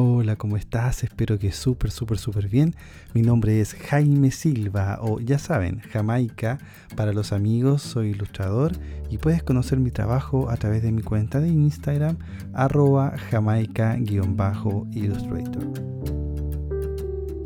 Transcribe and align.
Hola, 0.00 0.36
¿cómo 0.36 0.56
estás? 0.56 1.02
Espero 1.02 1.40
que 1.40 1.50
súper, 1.50 1.90
súper, 1.90 2.18
súper 2.18 2.48
bien. 2.48 2.76
Mi 3.14 3.22
nombre 3.22 3.60
es 3.60 3.74
Jaime 3.74 4.30
Silva 4.30 5.00
o 5.02 5.18
ya 5.18 5.40
saben, 5.40 5.80
Jamaica. 5.80 6.58
Para 6.94 7.12
los 7.12 7.32
amigos 7.32 7.82
soy 7.82 8.10
ilustrador 8.10 8.70
y 9.10 9.18
puedes 9.18 9.42
conocer 9.42 9.80
mi 9.80 9.90
trabajo 9.90 10.50
a 10.50 10.56
través 10.56 10.84
de 10.84 10.92
mi 10.92 11.02
cuenta 11.02 11.40
de 11.40 11.48
Instagram 11.48 12.16
arroba 12.52 13.16
jamaica-illustrator. 13.28 15.72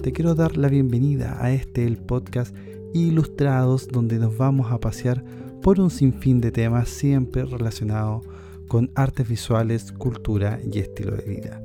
Te 0.02 0.12
quiero 0.12 0.34
dar 0.34 0.58
la 0.58 0.68
bienvenida 0.68 1.42
a 1.42 1.52
este 1.52 1.86
el 1.86 1.96
podcast 1.96 2.54
Ilustrados 2.92 3.88
donde 3.88 4.18
nos 4.18 4.36
vamos 4.36 4.70
a 4.70 4.78
pasear 4.78 5.24
por 5.62 5.80
un 5.80 5.88
sinfín 5.88 6.42
de 6.42 6.52
temas 6.52 6.90
siempre 6.90 7.46
relacionados 7.46 8.26
con 8.68 8.90
artes 8.94 9.26
visuales, 9.26 9.90
cultura 9.92 10.60
y 10.70 10.80
estilo 10.80 11.16
de 11.16 11.24
vida. 11.24 11.62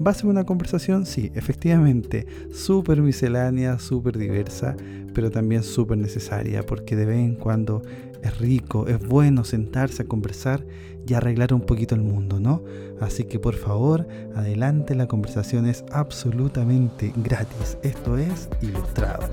¿Va 0.00 0.12
a 0.12 0.14
ser 0.14 0.26
una 0.26 0.44
conversación? 0.44 1.06
Sí, 1.06 1.32
efectivamente, 1.34 2.26
súper 2.52 3.02
miscelánea, 3.02 3.80
súper 3.80 4.16
diversa, 4.16 4.76
pero 5.12 5.30
también 5.30 5.64
súper 5.64 5.98
necesaria, 5.98 6.64
porque 6.64 6.94
de 6.94 7.04
vez 7.04 7.18
en 7.18 7.34
cuando 7.34 7.82
es 8.22 8.38
rico, 8.38 8.86
es 8.86 9.04
bueno 9.04 9.42
sentarse 9.44 10.02
a 10.02 10.06
conversar 10.06 10.64
y 11.04 11.14
arreglar 11.14 11.52
un 11.52 11.62
poquito 11.62 11.96
el 11.96 12.02
mundo, 12.02 12.38
¿no? 12.38 12.62
Así 13.00 13.24
que 13.24 13.40
por 13.40 13.56
favor, 13.56 14.06
adelante, 14.36 14.94
la 14.94 15.08
conversación 15.08 15.66
es 15.66 15.84
absolutamente 15.90 17.12
gratis. 17.16 17.76
Esto 17.82 18.16
es 18.18 18.48
Ilustrado. 18.62 19.28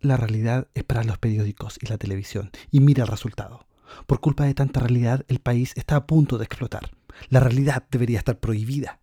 La 0.00 0.16
realidad 0.16 0.66
es 0.74 0.82
para 0.84 1.04
los 1.04 1.18
periódicos 1.18 1.78
y 1.82 1.86
la 1.88 1.98
televisión, 1.98 2.50
y 2.70 2.80
mira 2.80 3.04
el 3.04 3.08
resultado. 3.08 3.69
Por 4.06 4.20
culpa 4.20 4.44
de 4.44 4.54
tanta 4.54 4.80
realidad, 4.80 5.24
el 5.28 5.40
país 5.40 5.72
está 5.76 5.96
a 5.96 6.06
punto 6.06 6.38
de 6.38 6.44
explotar. 6.44 6.90
La 7.28 7.40
realidad 7.40 7.84
debería 7.90 8.18
estar 8.18 8.38
prohibida. 8.38 9.00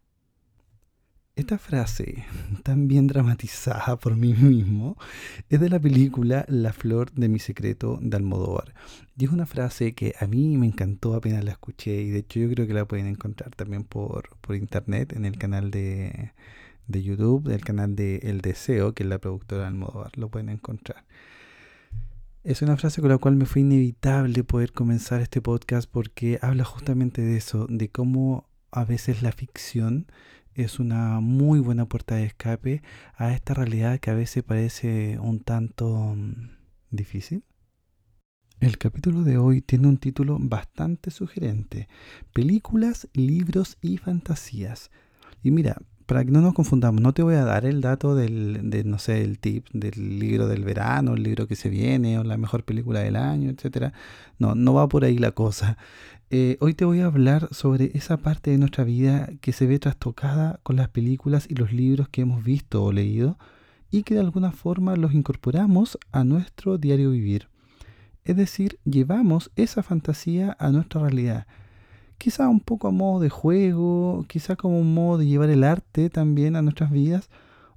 Esta 1.38 1.60
frase, 1.60 2.26
tan 2.64 2.88
bien 2.88 3.06
dramatizada 3.06 4.00
por 4.00 4.16
mí 4.16 4.34
mismo, 4.34 4.98
es 5.50 5.60
de 5.60 5.70
la 5.70 5.80
película 5.80 6.46
La 6.48 6.74
flor 6.74 7.12
de 7.12 7.30
mi 7.30 7.38
secreto 7.38 8.00
de 8.02 8.18
Almodóvar. 8.18 8.74
Y 9.16 9.26
es 9.26 9.32
una 9.32 9.46
frase 9.46 9.94
que 9.94 10.16
a 10.20 10.26
mí 10.26 10.58
me 10.58 10.66
encantó 10.66 11.14
apenas 11.14 11.44
la 11.46 11.52
escuché 11.52 12.02
y 12.02 12.10
de 12.10 12.20
hecho 12.20 12.40
yo 12.40 12.50
creo 12.50 12.66
que 12.66 12.74
la 12.74 12.86
pueden 12.86 13.06
encontrar 13.06 13.52
también 13.52 13.84
por, 13.84 14.36
por 14.42 14.56
internet 14.56 15.14
en 15.14 15.26
el 15.26 15.38
canal 15.38 15.70
de, 15.70 16.34
de 16.88 17.04
YouTube, 17.04 17.48
del 17.48 17.64
canal 17.64 17.96
de 17.96 18.18
El 18.24 18.42
Deseo, 18.42 18.94
que 18.94 19.04
es 19.04 19.10
la 19.10 19.20
productora 19.20 19.62
de 19.62 19.68
Almodóvar. 19.68 20.18
Lo 20.18 20.30
pueden 20.30 20.50
encontrar. 20.50 21.06
Es 22.48 22.62
una 22.62 22.78
frase 22.78 23.02
con 23.02 23.10
la 23.10 23.18
cual 23.18 23.36
me 23.36 23.46
fue 23.46 23.60
inevitable 23.60 24.46
poder 24.46 24.72
comenzar 24.72 25.20
este 25.20 25.42
podcast 25.42 25.86
porque 25.92 26.40
habla 26.42 26.64
justamente 26.64 27.22
de 27.22 27.36
eso, 27.36 27.68
de 27.70 27.90
cómo 27.90 28.48
a 28.72 28.86
veces 28.86 29.22
la 29.22 29.34
ficción 29.34 30.10
es 30.54 30.80
una 30.80 31.20
muy 31.20 31.60
buena 31.60 31.90
puerta 31.90 32.16
de 32.16 32.24
escape 32.24 32.84
a 33.16 33.34
esta 33.34 33.54
realidad 33.54 34.00
que 34.00 34.12
a 34.12 34.14
veces 34.14 34.46
parece 34.46 35.20
un 35.20 35.42
tanto 35.42 36.16
mm, 36.16 36.52
difícil. 36.90 37.44
El 38.62 38.78
capítulo 38.78 39.24
de 39.24 39.38
hoy 39.38 39.60
tiene 39.60 39.90
un 39.90 39.98
título 39.98 40.38
bastante 40.40 41.12
sugerente, 41.12 41.90
Películas, 42.32 43.10
libros 43.12 43.78
y 43.82 43.98
fantasías. 43.98 44.90
Y 45.44 45.52
mira, 45.52 45.82
para 46.08 46.24
que 46.24 46.32
no 46.32 46.40
nos 46.40 46.54
confundamos, 46.54 47.02
no 47.02 47.14
te 47.14 47.22
voy 47.22 47.36
a 47.36 47.44
dar 47.44 47.66
el 47.66 47.82
dato 47.82 48.16
del, 48.16 48.70
de, 48.70 48.86
no 48.86 48.98
sé, 48.98 49.24
el 49.24 49.40
tip 49.40 49.68
del 49.74 50.20
libro 50.20 50.48
del 50.48 50.64
verano, 50.64 51.16
el 51.16 51.24
libro 51.24 51.48
que 51.48 51.58
se 51.58 51.70
viene, 51.70 52.18
o 52.18 52.24
la 52.24 52.38
mejor 52.38 52.64
película 52.64 53.02
del 53.02 53.18
año, 53.18 53.50
etcétera. 53.50 53.92
No, 54.40 54.56
no 54.56 54.74
va 54.74 54.88
por 54.88 55.04
ahí 55.04 55.18
la 55.18 55.32
cosa. 55.32 55.78
Eh, 56.30 56.58
hoy 56.62 56.74
te 56.74 56.86
voy 56.86 57.02
a 57.02 57.08
hablar 57.08 57.50
sobre 57.52 57.92
esa 57.94 58.16
parte 58.16 58.52
de 58.52 58.58
nuestra 58.58 58.86
vida 58.86 59.30
que 59.42 59.52
se 59.52 59.68
ve 59.68 59.80
trastocada 59.80 60.62
con 60.64 60.78
las 60.78 60.88
películas 60.88 61.46
y 61.50 61.56
los 61.56 61.74
libros 61.74 62.08
que 62.08 62.22
hemos 62.22 62.42
visto 62.42 62.86
o 62.86 62.94
leído 62.94 63.38
y 63.92 64.04
que 64.04 64.14
de 64.14 64.22
alguna 64.22 64.54
forma 64.54 64.96
los 64.96 65.14
incorporamos 65.14 65.98
a 66.14 66.24
nuestro 66.24 66.78
diario 66.78 67.12
vivir. 67.12 67.50
Es 68.24 68.38
decir, 68.38 68.80
llevamos 68.86 69.52
esa 69.58 69.84
fantasía 69.84 70.56
a 70.58 70.70
nuestra 70.70 71.02
realidad 71.02 71.48
quizá 72.18 72.50
un 72.50 72.60
poco 72.60 72.88
a 72.88 72.92
modo 72.92 73.20
de 73.20 73.30
juego, 73.30 74.26
quizá 74.28 74.56
como 74.56 74.80
un 74.80 74.94
modo 74.94 75.20
de 75.20 75.28
llevar 75.28 75.50
el 75.50 75.64
arte 75.64 76.10
también 76.10 76.56
a 76.56 76.62
nuestras 76.62 76.92
vidas, 76.92 77.30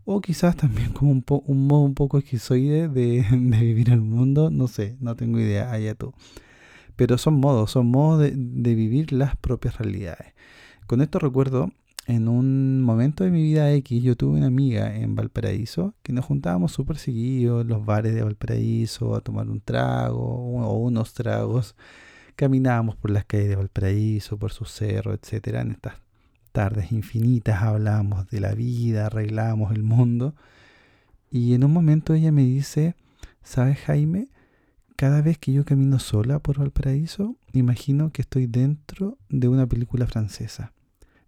o 0.05 0.21
quizás 0.21 0.57
también 0.57 0.93
como 0.95 1.11
un, 1.13 1.25
un 1.47 1.67
modo 1.67 1.81
un 1.83 1.95
poco 1.95 2.19
esquizoide 2.19 2.89
de, 2.89 3.25
vivir 3.31 3.91
el 3.91 4.01
mundo, 4.01 4.51
no 4.51 4.69
sé, 4.69 4.97
no 5.01 5.17
tengo 5.17 5.39
idea, 5.39 5.71
allá 5.71 5.95
tú. 5.95 6.15
Pero 6.97 7.19
son 7.19 7.35
modos, 7.35 7.71
son 7.71 7.87
modos 7.89 8.21
de, 8.21 8.33
de 8.35 8.75
vivir 8.75 9.13
las 9.13 9.37
propias 9.37 9.79
realidades. 9.79 10.35
Con 10.87 11.01
esto 11.01 11.19
recuerdo, 11.19 11.71
en 12.07 12.29
un 12.29 12.83
momento 12.83 13.25
de 13.25 13.31
mi 13.31 13.43
vida 13.43 13.73
X, 13.73 14.03
yo 14.03 14.17
tuve 14.17 14.39
una 14.39 14.49
amiga 14.49 14.97
en 14.97 15.15
Valparaíso 15.15 15.95
que 16.03 16.13
nos 16.13 16.25
juntábamos 16.25 16.73
súper 16.73 16.99
seguidos 16.99 17.63
en 17.63 17.69
los 17.69 17.85
bares 17.85 18.15
de 18.15 18.23
Valparaíso 18.23 19.15
a 19.15 19.21
tomar 19.21 19.49
un 19.49 19.61
trago 19.61 20.19
o 20.19 20.77
unos 20.79 21.15
tragos 21.15 21.77
Caminábamos 22.41 22.97
por 22.97 23.11
las 23.11 23.27
calles 23.27 23.51
de 23.51 23.57
Valparaíso, 23.57 24.39
por 24.39 24.51
su 24.51 24.65
cerro, 24.65 25.13
etc. 25.13 25.49
En 25.57 25.73
estas 25.73 25.97
tardes 26.53 26.91
infinitas 26.91 27.61
hablábamos 27.61 28.31
de 28.31 28.41
la 28.41 28.55
vida, 28.55 29.05
arreglábamos 29.05 29.75
el 29.75 29.83
mundo. 29.83 30.35
Y 31.31 31.53
en 31.53 31.65
un 31.65 31.73
momento 31.75 32.15
ella 32.15 32.33
me 32.33 32.43
dice, 32.43 32.95
¿sabes 33.43 33.77
Jaime? 33.81 34.29
Cada 34.97 35.21
vez 35.21 35.37
que 35.37 35.53
yo 35.53 35.67
camino 35.67 35.99
sola 35.99 36.39
por 36.39 36.61
Valparaíso, 36.61 37.37
imagino 37.53 38.11
que 38.11 38.23
estoy 38.23 38.47
dentro 38.47 39.19
de 39.29 39.49
una 39.49 39.67
película 39.67 40.07
francesa. 40.07 40.73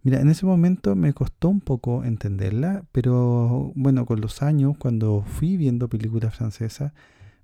Mira, 0.03 0.19
en 0.19 0.31
ese 0.31 0.47
momento 0.47 0.97
me 0.97 1.13
costó 1.13 1.51
un 1.51 1.61
poco 1.61 2.05
entenderla, 2.05 2.85
pero 2.91 3.71
bueno, 3.75 4.07
con 4.07 4.23
los 4.23 4.41
años, 4.41 4.79
cuando 4.79 5.27
fui 5.27 5.59
viendo 5.59 5.89
películas 5.89 6.35
francesas, 6.35 6.95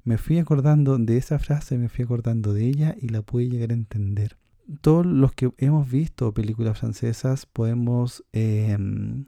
me 0.08 0.16
fui 0.16 0.38
acordando 0.38 0.96
de 0.96 1.19
esa 1.19 1.38
frase, 1.38 1.76
me 1.76 1.91
fui 1.91 2.02
acordando 2.02 2.54
de 2.54 2.64
ella 2.64 2.96
y 2.98 3.10
la 3.10 3.20
pude 3.20 3.50
llegar 3.50 3.72
a 3.72 3.74
entender. 3.74 4.38
Todos 4.80 5.04
los 5.04 5.34
que 5.34 5.52
hemos 5.58 5.91
visto 5.91 6.32
películas 6.32 6.78
francesas 6.78 7.44
podemos 7.44 8.24
em, 8.32 9.26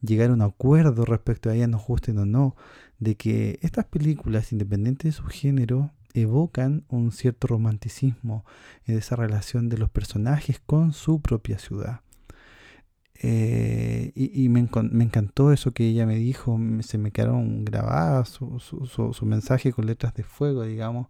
llegar 0.00 0.30
a 0.30 0.32
un 0.32 0.40
acuerdo 0.40 1.04
respecto 1.04 1.50
a 1.50 1.54
ellas, 1.54 1.68
nos 1.68 1.86
gusten 1.86 2.16
o 2.16 2.24
no, 2.24 2.56
de 2.98 3.14
que 3.14 3.58
estas 3.60 3.84
películas, 3.84 4.52
independientes 4.52 5.04
de 5.04 5.22
su 5.22 5.24
género, 5.24 5.90
evocan 6.14 6.86
un 6.88 7.12
cierto 7.12 7.48
romanticismo 7.48 8.46
en 8.86 8.96
esa 8.96 9.16
relación 9.16 9.68
de 9.68 9.76
los 9.76 9.90
personajes 9.90 10.62
con 10.64 10.94
su 10.94 11.20
propia 11.20 11.58
ciudad. 11.58 12.00
Eh, 13.24 14.10
y, 14.16 14.48
me, 14.48 14.58
encantó 14.60 15.52
eso 15.52 15.70
que 15.72 15.86
ella 15.86 16.06
me 16.06 16.16
dijo, 16.16 16.58
se 16.80 16.98
me 16.98 17.12
quedaron 17.12 17.64
grabadas 17.64 18.30
su, 18.30 19.26
mensaje 19.26 19.72
con 19.72 19.86
letras 19.86 20.12
de 20.14 20.24
fuego, 20.24 20.64
digamos, 20.64 21.06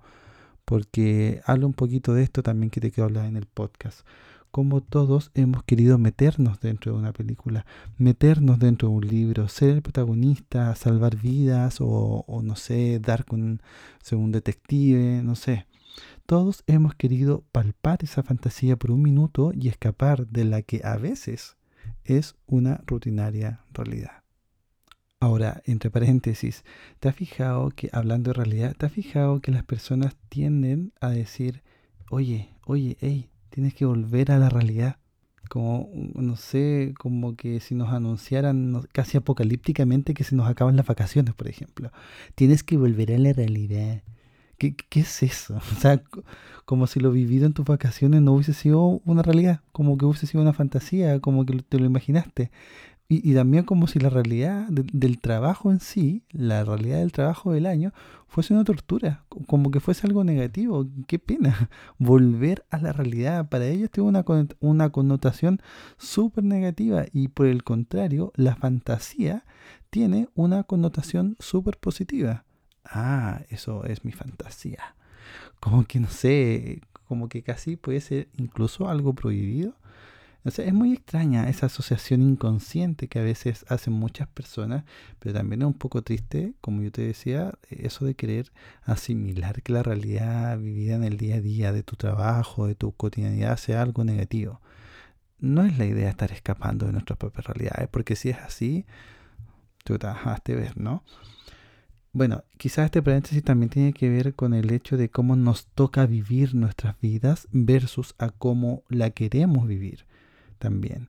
porque 0.67 1.41
habla 1.47 1.67
un 1.67 1.73
poquito 1.73 2.13
de 2.13 2.23
esto 2.23 2.43
también 2.43 2.71
que 2.71 2.81
te 2.81 2.91
quiero 2.91 3.07
hablar 3.07 3.27
en 3.27 3.37
el 3.37 3.47
podcast. 3.47 4.07
Como 4.51 4.83
todos 4.83 5.31
hemos 5.35 5.63
querido 5.63 5.97
meternos 5.97 6.61
dentro 6.61 6.93
de 6.93 6.99
una 6.99 7.15
película, 7.15 7.65
meternos 7.97 8.59
dentro 8.59 8.89
de 8.89 8.95
un 8.95 9.09
libro, 9.09 9.49
ser 9.49 9.71
el 9.71 9.83
protagonista, 9.83 10.75
salvar 10.77 11.17
vidas 11.17 11.81
o, 11.81 12.25
o 12.27 12.43
no 12.43 12.57
sé, 12.57 13.01
dar 13.01 13.25
con 13.25 13.63
un 14.13 14.33
detective, 14.33 15.23
no 15.25 15.35
sé. 15.35 15.67
Todos 16.27 16.63
hemos 16.67 16.95
querido 16.95 17.45
palpar 17.53 18.01
esa 18.03 18.23
fantasía 18.23 18.77
por 18.77 18.91
un 18.91 19.01
minuto 19.03 19.53
y 19.55 19.69
escapar 19.69 20.27
de 20.27 20.45
la 20.45 20.61
que 20.61 20.83
a 20.85 20.97
veces 20.99 21.57
es 22.05 22.37
una 22.47 22.83
rutinaria 22.87 23.61
realidad. 23.73 24.23
Ahora, 25.23 25.63
entre 25.67 25.89
paréntesis, 25.89 26.65
¿te 26.99 27.09
has 27.09 27.15
fijado 27.15 27.71
que, 27.71 27.89
hablando 27.93 28.31
de 28.31 28.35
realidad, 28.35 28.75
¿te 28.77 28.87
has 28.87 28.93
fijado 28.93 29.41
que 29.41 29.53
las 29.53 29.63
personas 29.63 30.17
tienden 30.29 30.93
a 31.01 31.11
decir, 31.11 31.63
oye, 32.11 32.49
oye, 32.67 32.97
hey, 33.01 33.31
tienes 33.49 33.73
que 33.73 33.85
volver 33.85 34.33
a 34.33 34.39
la 34.39 34.49
realidad? 34.49 34.97
Como, 35.49 35.91
no 36.15 36.35
sé, 36.35 36.93
como 36.99 37.37
que 37.37 37.61
si 37.61 37.77
nos 37.77 37.93
anunciaran 37.93 38.83
casi 38.93 39.17
apocalípticamente 39.17 40.13
que 40.13 40.25
se 40.25 40.35
nos 40.35 40.49
acaban 40.49 40.77
las 40.77 40.87
vacaciones, 40.87 41.35
por 41.35 41.47
ejemplo. 41.47 41.93
Tienes 42.35 42.65
que 42.65 42.77
volver 42.77 43.13
a 43.13 43.19
la 43.19 43.33
realidad. 43.33 44.03
¿Qué, 44.63 44.77
¿Qué, 44.77 45.01
es 45.01 45.25
eso? 45.25 45.57
O 45.77 45.81
sea, 45.81 46.01
como 46.65 46.87
si 46.87 47.01
lo 47.01 47.11
vivido 47.11 47.47
en 47.47 47.53
tus 47.53 47.65
vacaciones 47.65 48.23
no 48.23 48.33
hubiese 48.35 48.53
sido 48.55 49.01
una 49.05 49.23
realidad, 49.23 49.61
como 49.73 49.99
que 49.99 50.05
hubiese 50.05 50.29
sido 50.29 50.41
una 50.41 50.53
fantasía, 50.53 51.19
como 51.19 51.45
que 51.45 51.61
te 51.63 51.81
lo 51.81 51.87
imaginaste. 51.87 52.53
Y, 53.09 53.29
y 53.29 53.35
también 53.35 53.65
como 53.65 53.89
si 53.89 53.99
la 53.99 54.09
realidad 54.09 54.69
del 54.69 55.19
trabajo 55.19 55.73
en 55.73 55.81
sí, 55.81 56.23
la 56.31 56.65
realidad 56.65 56.99
del 56.99 57.11
trabajo 57.11 57.53
del 57.53 57.67
año, 57.67 57.93
fuese 58.29 58.55
una 58.55 58.63
tortura, 58.63 59.25
como 59.49 59.73
que 59.73 59.81
fuese 59.81 60.07
algo 60.07 60.23
negativo. 60.23 60.87
Qué 61.09 61.19
pena. 61.19 61.69
Volver 61.99 62.65
a 62.71 62.79
la 62.79 62.93
realidad 62.93 63.49
para 63.49 63.67
ellos 63.67 63.91
tiene 63.91 64.11
una, 64.11 64.25
una 64.61 64.91
connotación 64.91 65.61
súper 65.99 66.45
negativa 66.45 67.07
y 67.13 67.29
por 67.29 67.47
el 67.47 67.65
contrario, 67.65 68.33
la 68.37 68.55
fantasía 68.55 69.45
tiene 69.91 70.29
una 70.37 70.63
connotación 70.63 71.35
súper 71.41 71.79
positiva 71.79 72.45
ah, 72.85 73.43
eso 73.51 73.85
es 73.85 74.05
mi 74.05 74.13
fantasía. 74.13 74.95
Como 75.61 75.85
que 75.85 76.01
no 76.01 76.09
sé, 76.09 76.83
como 77.07 77.29
que 77.29 77.43
casi 77.43 77.77
puede 77.77 78.01
ser 78.01 78.29
incluso 78.37 78.89
algo 78.89 79.15
prohibido. 79.15 79.75
O 80.45 80.49
es 80.49 80.75
muy 80.75 80.93
extraña 80.93 81.49
esa 81.49 81.67
asociación 81.67 82.21
inconsciente 82.21 83.07
que 83.07 83.21
a 83.21 83.23
veces 83.23 83.65
hacen 83.69 83.93
muchas 83.93 84.27
personas, 84.27 84.85
pero 85.21 85.35
también 85.35 85.63
es 85.63 85.67
un 85.67 85.75
poco 85.75 86.03
triste, 86.03 86.55
como 86.61 86.83
yo 86.83 86.91
te 86.91 87.03
decía, 87.03 87.53
eso 87.71 88.05
de 88.05 88.17
querer 88.17 88.51
asimilar 88.83 89.63
que 89.63 89.73
la 89.73 89.85
realidad 89.85 90.59
vivida 90.59 90.97
en 90.97 91.05
el 91.05 91.17
día 91.17 91.37
a 91.37 91.41
día 91.41 91.73
de 91.73 91.85
tu 91.85 91.95
trabajo, 91.95 92.67
de 92.67 92.75
tu 92.75 92.91
cotidianidad, 92.93 93.57
sea 93.57 93.83
algo 93.83 94.03
negativo. 94.03 94.61
No 95.39 95.65
es 95.65 95.79
la 95.79 95.87
idea 95.87 96.11
estar 96.11 96.33
escapando 96.33 96.87
de 96.87 96.93
nuestras 96.93 97.19
propias 97.19 97.47
realidades, 97.47 97.89
porque 97.89 98.17
si 98.17 98.31
es 98.31 98.39
así, 98.39 98.85
tú 99.85 99.99
te 99.99 100.09
dejaste 100.09 100.57
ver, 100.57 100.77
¿no? 100.77 101.05
Bueno, 102.15 102.45
quizás 102.59 102.87
este 102.87 103.01
paréntesis 103.01 103.43
también 103.43 103.71
tiene 103.71 103.95
que 103.95 104.11
ver 104.11 104.35
con 104.35 104.53
el 104.53 104.71
hecho 104.71 104.99
de 104.99 105.09
cómo 105.09 105.35
nos 105.35 105.67
toca 105.69 106.05
vivir 106.05 106.55
nuestras 106.55 107.01
vidas 107.01 107.49
versus 107.53 108.15
a 108.19 108.29
cómo 108.29 108.83
la 108.91 109.11
queremos 109.11 109.67
vivir 109.67 110.05
también. 110.59 111.09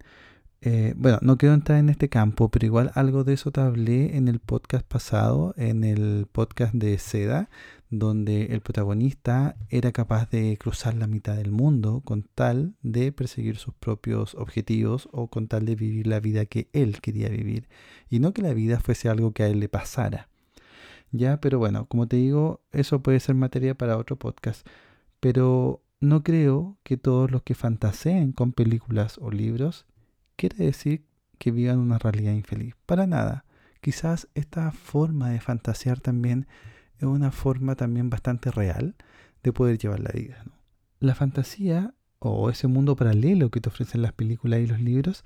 Eh, 0.61 0.94
bueno, 0.95 1.19
no 1.21 1.38
quiero 1.38 1.55
entrar 1.55 1.79
en 1.79 1.89
este 1.89 2.07
campo, 2.07 2.50
pero 2.50 2.65
igual 2.65 2.91
algo 2.95 3.25
de 3.25 3.33
eso 3.33 3.51
te 3.51 3.59
hablé 3.59 4.15
en 4.15 4.29
el 4.29 4.39
podcast 4.39 4.85
pasado, 4.88 5.53
en 5.57 5.83
el 5.83 6.25
podcast 6.31 6.73
de 6.73 6.97
Seda, 6.97 7.50
donde 7.89 8.45
el 8.53 8.61
protagonista 8.61 9.57
era 9.69 9.91
capaz 9.91 10.29
de 10.29 10.57
cruzar 10.57 10.95
la 10.95 11.07
mitad 11.07 11.35
del 11.35 11.51
mundo 11.51 12.01
con 12.05 12.23
tal 12.23 12.75
de 12.81 13.11
perseguir 13.11 13.57
sus 13.57 13.73
propios 13.73 14.35
objetivos 14.35 15.09
o 15.11 15.27
con 15.27 15.50
tal 15.50 15.65
de 15.65 15.75
vivir 15.75 16.07
la 16.07 16.21
vida 16.21 16.45
que 16.45 16.69
él 16.71 17.01
quería 17.01 17.27
vivir 17.27 17.67
y 18.09 18.19
no 18.19 18.33
que 18.33 18.41
la 18.41 18.53
vida 18.53 18.79
fuese 18.79 19.09
algo 19.09 19.33
que 19.33 19.44
a 19.44 19.47
él 19.47 19.59
le 19.59 19.67
pasara. 19.67 20.29
Ya, 21.13 21.39
pero 21.39 21.60
bueno, 21.60 21.86
como 21.86 22.07
te 22.07 22.18
digo, 22.18 22.62
eso 22.71 23.04
puede 23.04 23.19
ser 23.19 23.36
materia 23.36 23.75
para 23.75 23.98
otro 23.98 24.18
podcast, 24.18 24.68
pero 25.19 25.83
no 26.00 26.24
creo 26.24 26.77
que 26.83 26.98
todos 26.98 27.30
los 27.30 27.44
que 27.44 27.54
fantaseen 27.54 28.31
con 28.31 28.51
películas 28.51 29.19
o 29.21 29.30
libros 29.30 29.86
quiere 30.36 30.65
decir 30.65 31.06
que 31.38 31.51
vivan 31.51 31.77
una 31.77 32.00
realidad 32.00 32.33
infeliz. 32.33 32.74
Para 32.88 33.06
nada. 33.06 33.45
Quizás 33.80 34.27
esta 34.33 34.71
forma 34.71 35.30
de 35.30 35.39
fantasear 35.39 36.00
también 36.00 36.48
es 36.98 37.04
una 37.04 37.31
forma 37.31 37.75
también 37.75 38.10
bastante 38.10 38.50
real 38.50 38.95
de 39.44 39.54
poder 39.54 39.77
llevar 39.77 40.00
la 40.00 40.12
vida. 40.12 40.44
La 41.00 41.13
fantasía 41.13 41.94
o 42.18 42.50
ese 42.50 42.68
mundo 42.68 42.95
paralelo 42.95 43.51
que 43.51 43.62
te 43.62 43.69
ofrecen 43.69 44.01
las 44.01 44.13
películas 44.13 44.62
y 44.62 44.68
los 44.68 44.81
libros 44.81 45.24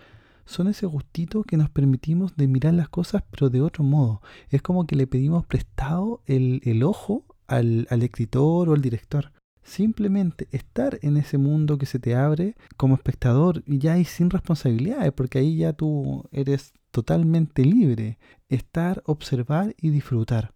son 0.47 0.67
ese 0.67 0.87
gustito 0.87 1.43
que 1.43 1.57
nos 1.57 1.69
permitimos 1.69 2.35
de 2.35 2.47
mirar 2.47 2.73
las 2.73 2.89
cosas 2.89 3.23
pero 3.29 3.49
de 3.51 3.61
otro 3.61 3.83
modo. 3.83 4.21
Es 4.49 4.63
como 4.63 4.87
que 4.87 4.95
le 4.95 5.05
pedimos 5.05 5.45
prestado 5.45 6.21
el, 6.25 6.61
el 6.63 6.81
ojo 6.83 7.25
al, 7.45 7.87
al 7.91 8.01
escritor 8.01 8.69
o 8.69 8.73
al 8.73 8.81
director 8.81 9.31
simplemente 9.67 10.47
estar 10.51 10.97
en 11.01 11.17
ese 11.17 11.37
mundo 11.37 11.77
que 11.77 11.85
se 11.85 11.99
te 11.99 12.15
abre 12.15 12.55
como 12.77 12.95
espectador 12.95 13.63
y 13.67 13.79
ya 13.79 13.97
y 13.97 14.05
sin 14.05 14.29
responsabilidades, 14.29 15.11
porque 15.11 15.39
ahí 15.39 15.57
ya 15.57 15.73
tú 15.73 16.23
eres 16.31 16.73
totalmente 16.91 17.65
libre. 17.65 18.17
Estar, 18.47 19.03
observar 19.05 19.75
y 19.79 19.89
disfrutar. 19.89 20.53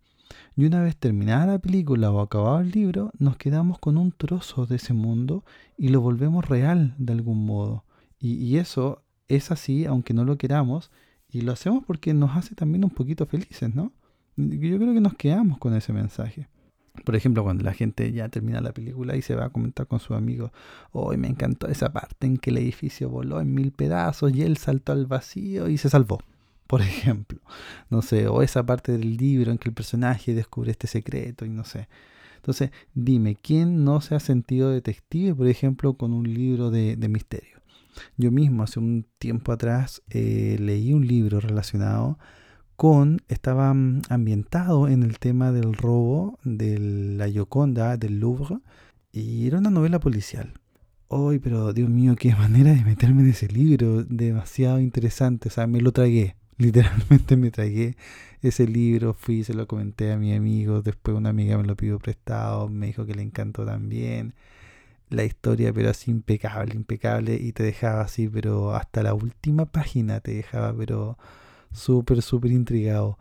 Y 0.55 0.65
una 0.65 0.81
vez 0.81 0.95
terminada 0.95 1.45
la 1.45 1.59
película 1.59 2.09
o 2.09 2.21
acabado 2.21 2.61
el 2.61 2.71
libro, 2.71 3.11
nos 3.19 3.35
quedamos 3.35 3.79
con 3.79 3.97
un 3.97 4.13
trozo 4.13 4.65
de 4.65 4.77
ese 4.77 4.93
mundo 4.93 5.43
y 5.77 5.89
lo 5.89 5.99
volvemos 5.99 6.47
real 6.47 6.95
de 6.97 7.11
algún 7.11 7.45
modo. 7.45 7.83
Y, 8.17 8.35
y 8.35 8.59
eso 8.59 9.03
es 9.35 9.51
así, 9.51 9.85
aunque 9.85 10.13
no 10.13 10.25
lo 10.25 10.37
queramos, 10.37 10.91
y 11.29 11.41
lo 11.41 11.53
hacemos 11.53 11.83
porque 11.85 12.13
nos 12.13 12.35
hace 12.35 12.55
también 12.55 12.83
un 12.83 12.89
poquito 12.89 13.25
felices, 13.25 13.73
¿no? 13.73 13.91
Yo 14.35 14.77
creo 14.77 14.93
que 14.93 15.01
nos 15.01 15.15
quedamos 15.15 15.57
con 15.57 15.75
ese 15.75 15.93
mensaje. 15.93 16.47
Por 17.05 17.15
ejemplo, 17.15 17.43
cuando 17.43 17.63
la 17.63 17.73
gente 17.73 18.11
ya 18.11 18.27
termina 18.29 18.59
la 18.61 18.73
película 18.73 19.15
y 19.15 19.21
se 19.21 19.35
va 19.35 19.45
a 19.45 19.49
comentar 19.49 19.87
con 19.87 19.99
su 19.99 20.13
amigo, 20.13 20.51
hoy 20.91 21.17
me 21.17 21.27
encantó 21.27 21.67
esa 21.67 21.93
parte 21.93 22.27
en 22.27 22.37
que 22.37 22.49
el 22.49 22.57
edificio 22.57 23.09
voló 23.09 23.39
en 23.39 23.53
mil 23.53 23.71
pedazos 23.71 24.33
y 24.33 24.41
él 24.41 24.57
saltó 24.57 24.91
al 24.91 25.05
vacío 25.05 25.69
y 25.69 25.77
se 25.77 25.89
salvó. 25.89 26.19
Por 26.67 26.81
ejemplo, 26.81 27.39
no 27.89 28.01
sé, 28.01 28.27
o 28.27 28.41
esa 28.41 28.65
parte 28.65 28.91
del 28.91 29.17
libro 29.17 29.51
en 29.51 29.57
que 29.57 29.69
el 29.69 29.75
personaje 29.75 30.33
descubre 30.33 30.71
este 30.71 30.87
secreto 30.87 31.45
y 31.45 31.49
no 31.49 31.63
sé. 31.63 31.87
Entonces, 32.37 32.71
dime, 32.93 33.35
¿quién 33.35 33.83
no 33.83 34.01
se 34.01 34.15
ha 34.15 34.19
sentido 34.19 34.71
detective, 34.71 35.35
por 35.35 35.47
ejemplo, 35.47 35.93
con 35.93 36.11
un 36.11 36.33
libro 36.33 36.71
de, 36.71 36.97
misterio? 37.07 37.60
Yo 38.17 38.31
mismo, 38.31 38.63
hace 38.63 38.79
un 38.79 39.05
tiempo 39.19 39.51
atrás, 39.51 40.01
eh, 40.09 40.57
leí 40.59 40.93
un 40.93 41.07
libro 41.07 41.39
relacionado 41.39 42.17
con, 42.75 43.21
estaba 43.27 43.73
mm, 43.73 44.01
ambientado 44.09 44.87
en 44.87 45.03
el 45.03 45.19
tema 45.19 45.51
del 45.51 45.73
robo 45.73 46.39
de 46.43 46.79
la 46.79 47.29
Gioconda 47.29 47.95
del 47.97 48.19
Louvre 48.19 48.57
y 49.11 49.45
era 49.47 49.59
una 49.59 49.69
novela 49.69 49.99
policial. 49.99 50.53
Hoy, 51.07 51.39
pero 51.39 51.73
Dios 51.73 51.89
mío, 51.89 52.15
qué 52.15 52.33
manera 52.35 52.73
de 52.73 52.83
meterme 52.83 53.21
en 53.21 53.29
ese 53.29 53.47
libro, 53.47 54.03
demasiado 54.03 54.79
interesante, 54.79 55.49
o 55.49 55.51
sea, 55.51 55.67
me 55.67 55.81
lo 55.81 55.91
tragué, 55.91 56.37
literalmente 56.57 57.37
me 57.37 57.51
tragué 57.51 57.95
ese 58.41 58.67
libro, 58.67 59.13
fui, 59.13 59.43
se 59.43 59.53
lo 59.53 59.67
comenté 59.67 60.11
a 60.11 60.17
mi 60.17 60.33
amigo, 60.33 60.81
después 60.81 61.15
una 61.15 61.29
amiga 61.29 61.57
me 61.57 61.65
lo 61.67 61.75
pidió 61.75 61.99
prestado, 61.99 62.67
me 62.69 62.87
dijo 62.87 63.05
que 63.05 63.13
le 63.13 63.21
encantó 63.21 63.65
también. 63.65 64.33
La 65.11 65.23
historia, 65.25 65.71
pero 65.73 65.91
así 65.91 66.09
impecable, 66.11 66.73
impecable, 66.75 67.35
y 67.35 67.51
te 67.53 67.63
dejaba 67.63 68.01
así, 68.01 68.27
pero 68.29 68.73
hasta 68.75 69.03
la 69.03 69.13
última 69.13 69.65
página 69.67 70.21
te 70.21 70.33
dejaba, 70.33 70.73
pero 70.75 71.17
súper, 71.71 72.21
súper 72.23 72.51
intrigado. 72.51 73.19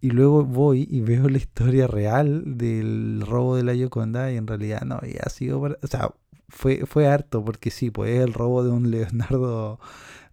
Y 0.00 0.10
luego 0.10 0.44
voy 0.44 0.88
y 0.90 1.00
veo 1.02 1.28
la 1.28 1.38
historia 1.38 1.86
real 1.86 2.58
del 2.58 3.22
robo 3.26 3.56
de 3.56 3.64
la 3.64 3.74
Yoconda 3.74 4.32
y 4.32 4.36
en 4.36 4.46
realidad 4.46 4.82
no 4.82 4.96
había 4.96 5.22
sido... 5.30 5.60
O 5.60 5.86
sea, 5.86 6.12
fue, 6.48 6.86
fue 6.86 7.06
harto 7.08 7.44
porque 7.44 7.70
sí, 7.70 7.90
pues 7.90 8.12
es 8.12 8.20
el 8.22 8.34
robo 8.34 8.64
de 8.64 8.70
un 8.70 8.90
Leonardo 8.92 9.78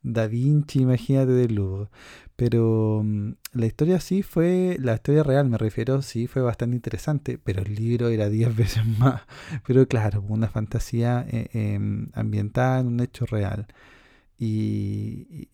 da 0.03 0.27
Vinci, 0.27 0.81
imagínate, 0.81 1.31
de 1.31 1.49
lujo. 1.49 1.89
Pero 2.37 3.01
mm, 3.03 3.31
la 3.53 3.65
historia 3.65 3.99
sí 3.99 4.21
fue, 4.23 4.77
la 4.79 4.93
historia 4.95 5.23
real 5.23 5.49
me 5.49 5.57
refiero, 5.57 6.01
sí 6.03 6.27
fue 6.27 6.43
bastante 6.43 6.75
interesante, 6.77 7.39
pero 7.43 7.63
el 7.63 7.75
libro 7.75 8.09
era 8.09 8.29
diez 8.29 8.55
veces 8.55 8.85
más. 8.99 9.23
Pero 9.67 9.87
claro, 9.87 10.23
una 10.29 10.47
fantasía 10.47 11.25
eh, 11.29 11.49
em, 11.53 12.09
ambientada 12.13 12.79
en 12.79 12.87
un 12.87 12.99
hecho 13.01 13.25
real. 13.25 13.67
Y, 14.39 15.49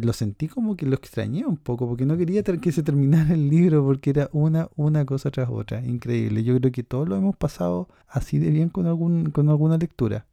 lo 0.00 0.12
sentí 0.14 0.48
como 0.48 0.76
que 0.76 0.86
lo 0.86 0.96
extrañé 0.96 1.44
un 1.46 1.58
poco, 1.58 1.86
porque 1.88 2.06
no 2.06 2.16
quería 2.16 2.42
que 2.42 2.72
se 2.72 2.82
terminara 2.82 3.34
el 3.34 3.48
libro, 3.50 3.84
porque 3.84 4.10
era 4.10 4.30
una, 4.32 4.68
una 4.76 5.04
cosa 5.04 5.30
tras 5.30 5.50
otra. 5.50 5.84
Increíble. 5.84 6.44
Yo 6.44 6.58
creo 6.58 6.72
que 6.72 6.82
todos 6.82 7.08
lo 7.08 7.16
hemos 7.16 7.36
pasado 7.36 7.88
así 8.08 8.38
de 8.38 8.50
bien 8.50 8.70
con, 8.70 8.86
algún, 8.86 9.30
con 9.30 9.50
alguna 9.50 9.76
lectura. 9.78 10.26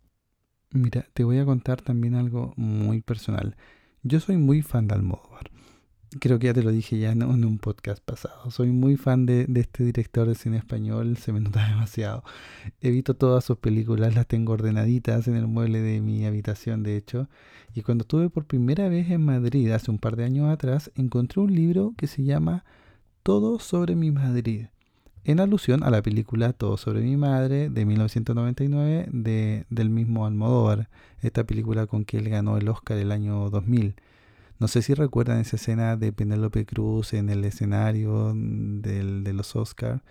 Mira, 0.72 1.08
te 1.14 1.24
voy 1.26 1.40
a 1.40 1.46
contar 1.46 1.82
también 1.82 2.16
algo 2.16 2.54
muy 2.58 3.02
personal. 3.02 3.58
Yo 4.04 4.20
soy 4.22 4.38
muy 4.38 4.62
fan 4.62 4.88
de 4.88 4.96
Almodóvar 4.96 5.52
creo 6.20 6.40
que 6.40 6.48
ya 6.48 6.54
te 6.54 6.64
lo 6.64 6.72
dije 6.72 6.98
ya 7.00 7.12
en, 7.12 7.24
un 7.24 7.58
podcast 7.60 8.04
pasado. 8.04 8.52
Soy 8.52 8.72
muy 8.72 8.98
fan 8.98 9.26
de, 9.26 9.48
este 9.56 9.84
director 9.84 10.28
de 10.28 10.36
cine 10.36 10.58
español, 10.58 11.18
se 11.18 11.32
me 11.32 11.40
nota 11.40 11.68
demasiado. 11.70 12.24
He 12.82 12.92
visto 12.92 13.16
todas 13.16 13.44
sus 13.46 13.58
películas, 13.58 14.16
las 14.16 14.28
tengo 14.28 14.54
ordenaditas 14.54 15.28
en 15.28 15.36
el 15.36 15.48
mueble 15.48 15.82
de 15.82 16.02
mi 16.02 16.26
habitación, 16.26 16.84
de 16.84 16.98
hecho. 16.98 17.30
Y 17.74 17.82
cuando 17.82 18.04
estuve 18.04 18.30
por 18.30 18.46
primera 18.46 18.90
vez 18.90 19.10
en 19.10 19.26
Madrid, 19.26 19.72
hace 19.72 19.92
un 19.92 20.00
par 20.00 20.16
de 20.16 20.26
años 20.26 20.50
atrás, 20.50 20.92
encontré 20.96 21.42
un 21.42 21.54
libro 21.56 21.94
que 21.98 22.08
se 22.08 22.24
llama 22.24 22.66
Todo 23.24 23.60
sobre 23.60 23.96
mi 23.96 24.12
Madrid, 24.12 24.68
en 25.26 25.40
alusión 25.40 25.84
a 25.84 25.90
la 25.90 26.02
película 26.02 26.52
Todo 26.52 26.76
sobre 26.76 27.02
mi 27.02 27.16
madre 27.16 27.70
de 27.70 27.86
1999 27.86 29.08
de, 29.12 29.66
del 29.70 29.90
mismo 29.90 30.26
Almodóvar, 30.26 30.90
esta 31.22 31.46
película 31.46 31.88
con 31.88 32.04
que 32.04 32.18
él 32.18 32.30
ganó 32.30 32.58
el 32.58 32.68
Oscar 32.68 32.98
el 32.98 33.12
año 33.12 33.50
2000. 33.50 33.96
No 34.64 34.70
sé 34.70 34.82
si 34.82 34.94
recuerdan 34.94 35.42
esa 35.42 35.58
escena 35.58 35.98
de 35.98 36.14
Penélope 36.14 36.66
Cruz 36.66 37.12
en 37.12 37.28
el 37.28 37.44
escenario 37.44 38.32
del, 38.34 39.26
de 39.26 39.34
los 39.34 39.58
Oscars 39.58 40.02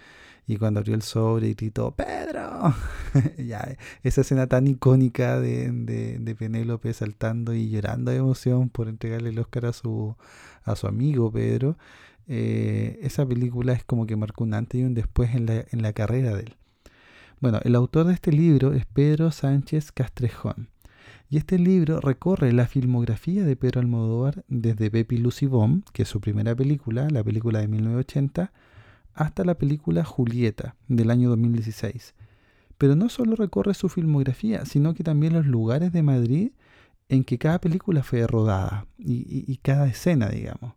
y 0.46 0.58
cuando 0.58 0.80
abrió 0.80 0.94
el 0.94 1.00
sobre 1.00 1.48
y 1.48 1.54
gritó 1.54 1.92
¡Pedro! 1.92 2.74
ya, 3.38 3.78
esa 4.02 4.20
escena 4.20 4.48
tan 4.48 4.66
icónica 4.66 5.40
de, 5.40 5.72
de, 5.72 6.34
Penélope 6.34 6.92
saltando 6.92 7.54
y 7.54 7.70
llorando 7.70 8.10
de 8.10 8.18
emoción 8.18 8.68
por 8.68 8.88
entregarle 8.88 9.30
el 9.30 9.38
Oscar 9.38 9.64
a 9.64 9.72
su, 9.72 10.16
a 10.64 10.76
su 10.76 10.86
amigo 10.86 11.32
Pedro. 11.32 11.78
Eh, 12.28 12.98
esa 13.00 13.24
película 13.24 13.72
es 13.72 13.84
como 13.84 14.04
que 14.04 14.16
marcó 14.16 14.44
un 14.44 14.52
antes 14.52 14.82
y 14.82 14.84
un 14.84 14.92
después 14.92 15.34
en 15.34 15.46
la, 15.46 15.64
en 15.70 15.80
la 15.80 15.94
carrera 15.94 16.34
de 16.34 16.42
él. 16.42 16.56
Bueno, 17.40 17.58
el 17.64 17.74
autor 17.74 18.04
de 18.04 18.12
este 18.12 18.32
libro 18.32 18.74
es 18.74 18.84
Pedro 18.84 19.30
Sánchez 19.30 19.92
Castrejón. 19.92 20.71
Y 21.32 21.38
este 21.38 21.58
libro 21.58 21.98
recorre 21.98 22.52
la 22.52 22.66
filmografía 22.66 23.42
de 23.46 23.56
Pedro 23.56 23.80
Almodóvar 23.80 24.44
desde 24.48 24.90
Pepi 24.90 25.16
Lucy 25.16 25.46
Bomb, 25.46 25.82
que 25.94 26.02
es 26.02 26.08
su 26.10 26.20
primera 26.20 26.54
película, 26.54 27.08
la 27.08 27.24
película 27.24 27.60
de 27.60 27.68
1980, 27.68 28.52
hasta 29.14 29.42
la 29.42 29.54
película 29.54 30.04
Julieta 30.04 30.76
del 30.88 31.10
año 31.10 31.30
2016. 31.30 32.14
Pero 32.76 32.96
no 32.96 33.08
solo 33.08 33.34
recorre 33.34 33.72
su 33.72 33.88
filmografía, 33.88 34.66
sino 34.66 34.92
que 34.92 35.04
también 35.04 35.32
los 35.32 35.46
lugares 35.46 35.90
de 35.90 36.02
Madrid 36.02 36.50
en 37.08 37.24
que 37.24 37.38
cada 37.38 37.62
película 37.62 38.02
fue 38.02 38.26
rodada 38.26 38.86
y, 38.98 39.56
cada 39.62 39.86
escena, 39.86 40.28
digamos. 40.28 40.74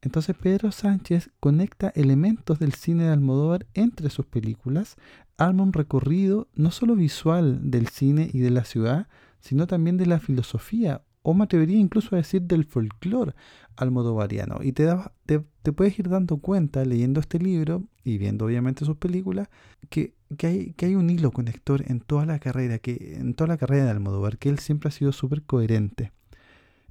Entonces 0.00 0.34
Pedro 0.34 0.72
Sánchez 0.72 1.28
conecta 1.40 1.92
elementos 1.94 2.58
del 2.58 2.72
cine 2.72 3.02
de 3.02 3.12
Almodóvar 3.12 3.66
entre 3.74 4.08
sus 4.08 4.24
películas, 4.24 4.96
arma 5.36 5.62
un 5.62 5.74
recorrido 5.74 6.48
no 6.54 6.70
solo 6.70 6.96
visual 6.96 7.70
del 7.70 7.88
cine 7.88 8.30
y 8.32 8.38
de 8.38 8.50
la 8.50 8.64
ciudad, 8.64 9.08
sino 9.44 9.66
también 9.66 9.98
de 9.98 10.06
la 10.06 10.20
filosofía, 10.20 11.02
o 11.20 11.34
me 11.34 11.44
atrevería 11.44 11.78
incluso 11.78 12.14
a 12.14 12.18
decir 12.18 12.42
del 12.42 12.64
folclore 12.64 13.34
almodovariano. 13.76 14.60
Y 14.62 14.72
te, 14.72 14.88
te, 15.26 15.72
puedes 15.72 15.98
ir 15.98 16.08
dando 16.08 16.38
cuenta 16.38 16.82
leyendo 16.84 17.20
este 17.20 17.38
libro 17.38 17.84
y 18.04 18.16
viendo 18.16 18.46
obviamente 18.46 18.86
sus 18.86 18.96
películas 18.96 19.48
que, 19.90 20.14
que, 20.38 20.46
hay, 20.46 20.72
que 20.72 20.86
hay 20.86 20.94
un 20.94 21.10
hilo 21.10 21.30
conector 21.30 21.84
en 21.86 22.00
toda 22.00 22.24
la 22.24 22.38
carrera, 22.38 22.78
que, 22.78 23.16
en 23.18 23.34
toda 23.34 23.48
la 23.48 23.58
carrera 23.58 23.84
de 23.84 23.90
Almodóvar, 23.90 24.38
que 24.38 24.48
él 24.48 24.58
siempre 24.60 24.88
ha 24.88 24.92
sido 24.92 25.12
súper 25.12 25.42
coherente. 25.42 26.12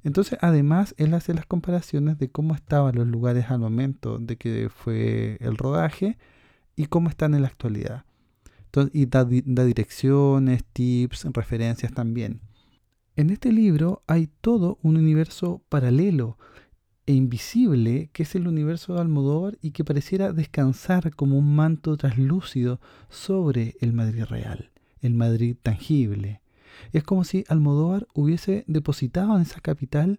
Entonces, 0.04 0.38
además, 0.40 0.94
él 0.96 1.12
hace 1.14 1.34
las 1.34 1.46
comparaciones 1.46 2.18
de 2.18 2.30
cómo 2.30 2.54
estaban 2.54 2.94
los 2.94 3.08
lugares 3.08 3.50
al 3.50 3.58
momento 3.58 4.20
de 4.20 4.36
que 4.36 4.68
fue 4.68 5.38
el 5.40 5.56
rodaje 5.56 6.18
y 6.76 6.86
cómo 6.86 7.08
están 7.08 7.34
en 7.34 7.42
la 7.42 7.48
actualidad. 7.48 8.04
Y 8.92 9.06
da, 9.06 9.24
direcciones, 9.24 10.64
tips, 10.64 11.26
referencias 11.32 11.92
también. 11.92 12.40
En 13.16 13.30
este 13.30 13.52
libro 13.52 14.02
hay 14.06 14.28
todo 14.40 14.78
un 14.82 14.96
universo 14.96 15.62
paralelo 15.68 16.36
e 17.06 17.12
invisible 17.12 18.10
que 18.12 18.24
es 18.24 18.34
el 18.34 18.48
universo 18.48 18.94
de 18.94 19.00
Almodóvar 19.00 19.58
y 19.60 19.70
que 19.70 19.84
pareciera 19.84 20.32
descansar 20.32 21.14
como 21.14 21.38
un 21.38 21.54
manto 21.54 21.96
traslúcido 21.96 22.80
sobre 23.10 23.76
el 23.80 23.92
Madrid 23.92 24.24
real, 24.24 24.70
el 25.00 25.14
Madrid 25.14 25.56
tangible, 25.62 26.40
es 26.92 27.04
como 27.04 27.24
si 27.24 27.44
Almodóvar 27.48 28.06
hubiese 28.14 28.64
depositado 28.66 29.36
en 29.36 29.42
esa 29.42 29.60
capital 29.60 30.18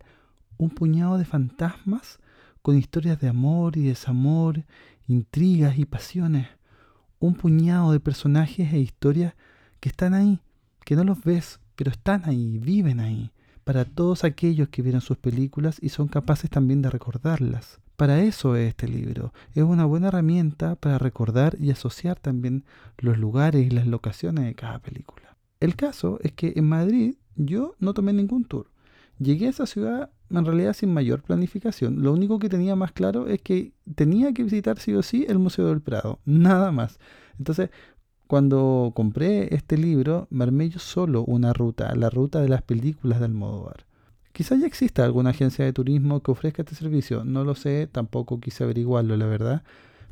un 0.58 0.70
puñado 0.70 1.18
de 1.18 1.26
fantasmas 1.26 2.20
con 2.62 2.78
historias 2.78 3.20
de 3.20 3.28
amor 3.28 3.78
y 3.78 3.84
desamor, 3.84 4.64
intrigas 5.08 5.78
y 5.78 5.86
pasiones. 5.86 6.48
Un 7.20 7.36
puñado 7.36 7.92
de 7.92 8.00
personajes 8.00 8.74
e 8.74 8.80
historias 8.80 9.36
que 9.80 9.90
están 9.90 10.14
ahí, 10.14 10.40
que 10.84 10.96
no 10.96 11.04
los 11.04 11.24
ves, 11.24 11.60
pero 11.76 11.92
están 11.92 12.24
ahí, 12.26 12.58
viven 12.58 13.00
ahí, 13.00 13.32
para 13.64 13.86
todos 13.86 14.24
aquellos 14.24 14.70
que 14.70 14.82
vieron 14.82 15.02
sus 15.02 15.18
películas 15.18 15.78
y 15.82 15.90
son 15.90 16.08
capaces 16.08 16.50
también 16.50 16.82
de 16.82 16.90
recordarlas. 16.90 17.80
Para 17.96 18.22
eso 18.22 18.56
es 18.56 18.70
este 18.70 18.88
libro. 18.88 19.34
Es 19.54 19.64
una 19.64 19.86
buena 19.86 20.10
herramienta 20.10 20.76
para 20.76 20.98
recordar 20.98 21.56
y 21.60 21.72
asociar 21.72 22.20
también 22.20 22.66
los 22.98 23.18
lugares 23.18 23.66
y 23.66 23.70
las 23.70 23.88
locaciones 23.88 24.46
de 24.46 24.56
cada 24.56 24.80
película. 24.80 25.38
El 25.62 25.76
caso 25.76 26.20
es 26.22 26.34
que 26.34 26.54
en 26.58 26.68
Madrid 26.68 27.16
yo 27.36 27.76
no 27.80 27.94
tomé 27.94 28.12
ningún 28.12 28.44
tour. 28.44 28.70
Llegué 29.20 29.48
a 29.48 29.50
esa 29.50 29.66
ciudad 29.66 30.10
en 30.30 30.46
realidad 30.46 30.74
sin 30.74 30.94
mayor 30.94 31.22
planificación. 31.22 32.02
Lo 32.02 32.12
único 32.12 32.40
que 32.40 32.50
tenía 32.50 32.76
más 32.76 32.92
claro 32.92 33.28
es 33.28 33.42
que 33.42 33.72
tenía 33.96 34.34
que 34.34 34.44
visitar 34.44 34.80
sí 34.80 34.94
o 34.94 35.02
sí 35.04 35.26
el 35.30 35.40
Museo 35.40 35.68
del 35.68 35.82
Prado, 35.82 36.20
nada 36.26 36.72
más. 36.72 37.00
Entonces, 37.38 37.70
cuando 38.28 38.92
compré 38.96 39.54
este 39.54 39.78
libro, 39.78 40.28
me 40.32 40.44
armé 40.44 40.70
yo 40.70 40.80
solo 40.80 41.24
una 41.24 41.54
ruta, 41.54 41.94
la 41.96 42.10
ruta 42.10 42.42
de 42.42 42.50
las 42.50 42.64
películas 42.64 43.20
de 43.20 43.26
Almodóvar. 43.26 43.86
Quizá 44.32 44.56
ya 44.56 44.68
exista 44.68 45.06
alguna 45.06 45.30
agencia 45.30 45.64
de 45.64 45.72
turismo 45.72 46.22
que 46.22 46.32
ofrezca 46.32 46.64
este 46.64 46.76
servicio, 46.76 47.24
no 47.24 47.44
lo 47.44 47.56
sé, 47.56 47.88
tampoco 47.88 48.40
quise 48.42 48.64
averiguarlo, 48.64 49.16
la 49.16 49.28
verdad. 49.28 49.64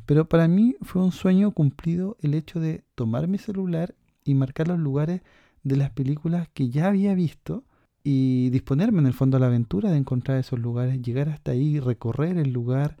Pero 0.06 0.28
para 0.28 0.48
mí 0.48 0.76
fue 0.80 1.02
un 1.02 1.12
sueño 1.12 1.50
cumplido 1.50 2.16
el 2.22 2.34
hecho 2.34 2.60
de 2.60 2.84
tomar 2.94 3.26
mi 3.26 3.38
celular 3.38 3.94
y 4.24 4.34
marcar 4.34 4.68
los 4.68 4.78
lugares 4.78 5.22
de 5.62 5.76
las 5.76 5.90
películas 5.90 6.48
que 6.54 6.70
ya 6.70 6.86
había 6.86 7.14
visto 7.14 7.64
y 8.04 8.50
disponerme 8.50 9.00
en 9.00 9.06
el 9.06 9.14
fondo 9.14 9.38
a 9.38 9.40
la 9.40 9.46
aventura 9.46 9.90
de 9.90 9.96
encontrar 9.96 10.38
esos 10.38 10.58
lugares, 10.58 11.00
llegar 11.00 11.30
hasta 11.30 11.52
ahí, 11.52 11.80
recorrer 11.80 12.36
el 12.36 12.52
lugar, 12.52 12.98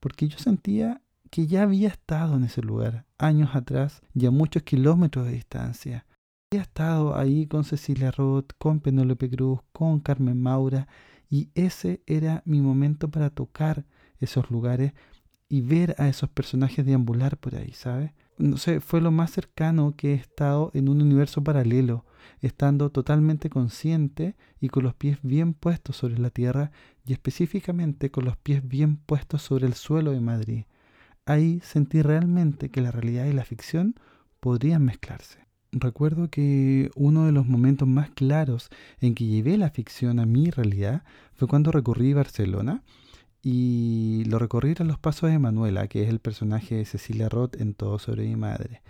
porque 0.00 0.26
yo 0.26 0.38
sentía 0.38 1.00
que 1.30 1.46
ya 1.46 1.62
había 1.62 1.88
estado 1.88 2.36
en 2.36 2.44
ese 2.44 2.60
lugar 2.60 3.06
años 3.16 3.54
atrás 3.54 4.02
y 4.12 4.26
a 4.26 4.32
muchos 4.32 4.64
kilómetros 4.64 5.26
de 5.26 5.32
distancia. 5.32 6.04
Había 6.50 6.62
estado 6.62 7.16
ahí 7.16 7.46
con 7.46 7.62
Cecilia 7.62 8.10
Roth, 8.10 8.50
con 8.58 8.80
Penélope 8.80 9.30
Cruz, 9.30 9.60
con 9.72 10.00
Carmen 10.00 10.42
Maura 10.42 10.88
y 11.30 11.50
ese 11.54 12.02
era 12.06 12.42
mi 12.44 12.60
momento 12.60 13.08
para 13.08 13.30
tocar 13.30 13.86
esos 14.18 14.50
lugares 14.50 14.92
y 15.48 15.60
ver 15.60 15.94
a 15.98 16.08
esos 16.08 16.28
personajes 16.28 16.84
deambular 16.84 17.36
por 17.36 17.54
ahí, 17.54 17.72
¿sabes? 17.72 18.10
No 18.40 18.56
sé, 18.56 18.80
fue 18.80 19.00
lo 19.00 19.10
más 19.10 19.30
cercano 19.30 19.94
que 19.96 20.12
he 20.12 20.14
estado 20.14 20.70
en 20.74 20.88
un 20.88 21.02
universo 21.02 21.44
paralelo, 21.44 22.04
estando 22.40 22.90
totalmente 22.90 23.50
consciente 23.50 24.36
y 24.60 24.68
con 24.68 24.84
los 24.84 24.94
pies 24.94 25.18
bien 25.22 25.52
puestos 25.52 25.96
sobre 25.96 26.18
la 26.18 26.30
tierra 26.30 26.72
y 27.04 27.12
específicamente 27.12 28.10
con 28.10 28.24
los 28.24 28.36
pies 28.36 28.66
bien 28.66 28.96
puestos 28.96 29.42
sobre 29.42 29.66
el 29.66 29.74
suelo 29.74 30.12
de 30.12 30.20
Madrid. 30.20 30.64
Ahí 31.26 31.60
sentí 31.62 32.02
realmente 32.02 32.70
que 32.70 32.80
la 32.80 32.90
realidad 32.90 33.26
y 33.26 33.32
la 33.32 33.44
ficción 33.44 33.94
podrían 34.40 34.84
mezclarse. 34.84 35.46
Recuerdo 35.72 36.30
que 36.30 36.90
uno 36.96 37.26
de 37.26 37.32
los 37.32 37.46
momentos 37.46 37.86
más 37.86 38.10
claros 38.10 38.70
en 39.00 39.14
que 39.14 39.26
llevé 39.26 39.56
la 39.56 39.70
ficción 39.70 40.18
a 40.18 40.26
mi 40.26 40.50
realidad 40.50 41.04
fue 41.34 41.46
cuando 41.46 41.70
recorrí 41.70 42.12
Barcelona 42.12 42.82
y 43.42 44.24
lo 44.26 44.38
recorrí 44.38 44.74
a 44.78 44.84
los 44.84 44.98
pasos 44.98 45.30
de 45.30 45.38
Manuela, 45.38 45.88
que 45.88 46.02
es 46.02 46.08
el 46.08 46.20
personaje 46.20 46.76
de 46.76 46.84
Cecilia 46.84 47.28
Roth 47.28 47.60
en 47.60 47.74
Todo 47.74 47.98
sobre 47.98 48.26
mi 48.26 48.36
madre. 48.36 48.82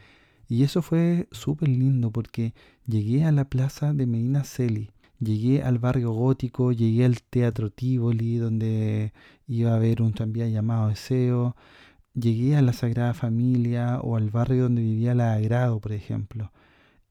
Y 0.48 0.64
eso 0.64 0.82
fue 0.82 1.28
súper 1.30 1.68
lindo 1.68 2.10
porque 2.10 2.54
llegué 2.86 3.24
a 3.24 3.32
la 3.32 3.44
plaza 3.48 3.92
de 3.92 4.06
Medina 4.06 4.42
Celi, 4.44 4.90
llegué 5.20 5.62
al 5.62 5.78
barrio 5.78 6.10
gótico, 6.12 6.72
llegué 6.72 7.04
al 7.04 7.22
Teatro 7.22 7.70
Tivoli, 7.70 8.38
donde 8.38 9.12
iba 9.46 9.72
a 9.72 9.76
haber 9.76 10.02
un 10.02 10.12
tranvía 10.12 10.48
llamado 10.48 10.88
Deseo, 10.88 11.54
llegué 12.14 12.56
a 12.56 12.62
la 12.62 12.72
Sagrada 12.72 13.14
Familia 13.14 14.00
o 14.00 14.16
al 14.16 14.30
barrio 14.30 14.64
donde 14.64 14.82
vivía 14.82 15.14
la 15.14 15.34
Agrado, 15.34 15.80
por 15.80 15.92
ejemplo. 15.92 16.50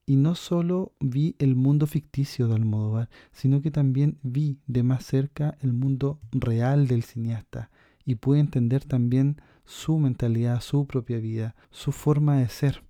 Y 0.09 0.15
no 0.15 0.33
solo 0.33 0.93
vi 0.99 1.35
el 1.37 1.55
mundo 1.55 1.85
ficticio 1.85 2.47
de 2.47 2.55
Almodóvar, 2.55 3.11
sino 3.31 3.61
que 3.61 3.69
también 3.69 4.17
vi 4.23 4.57
de 4.65 4.81
más 4.81 5.05
cerca 5.05 5.55
el 5.61 5.71
mundo 5.71 6.19
real 6.31 6.87
del 6.87 7.03
cineasta 7.03 7.69
y 8.05 8.15
pude 8.15 8.39
entender 8.39 8.83
también 8.85 9.39
su 9.65 9.99
mentalidad, 9.99 10.61
su 10.61 10.87
propia 10.87 11.19
vida, 11.19 11.55
su 11.69 11.91
forma 11.91 12.37
de 12.37 12.49
ser. 12.49 12.83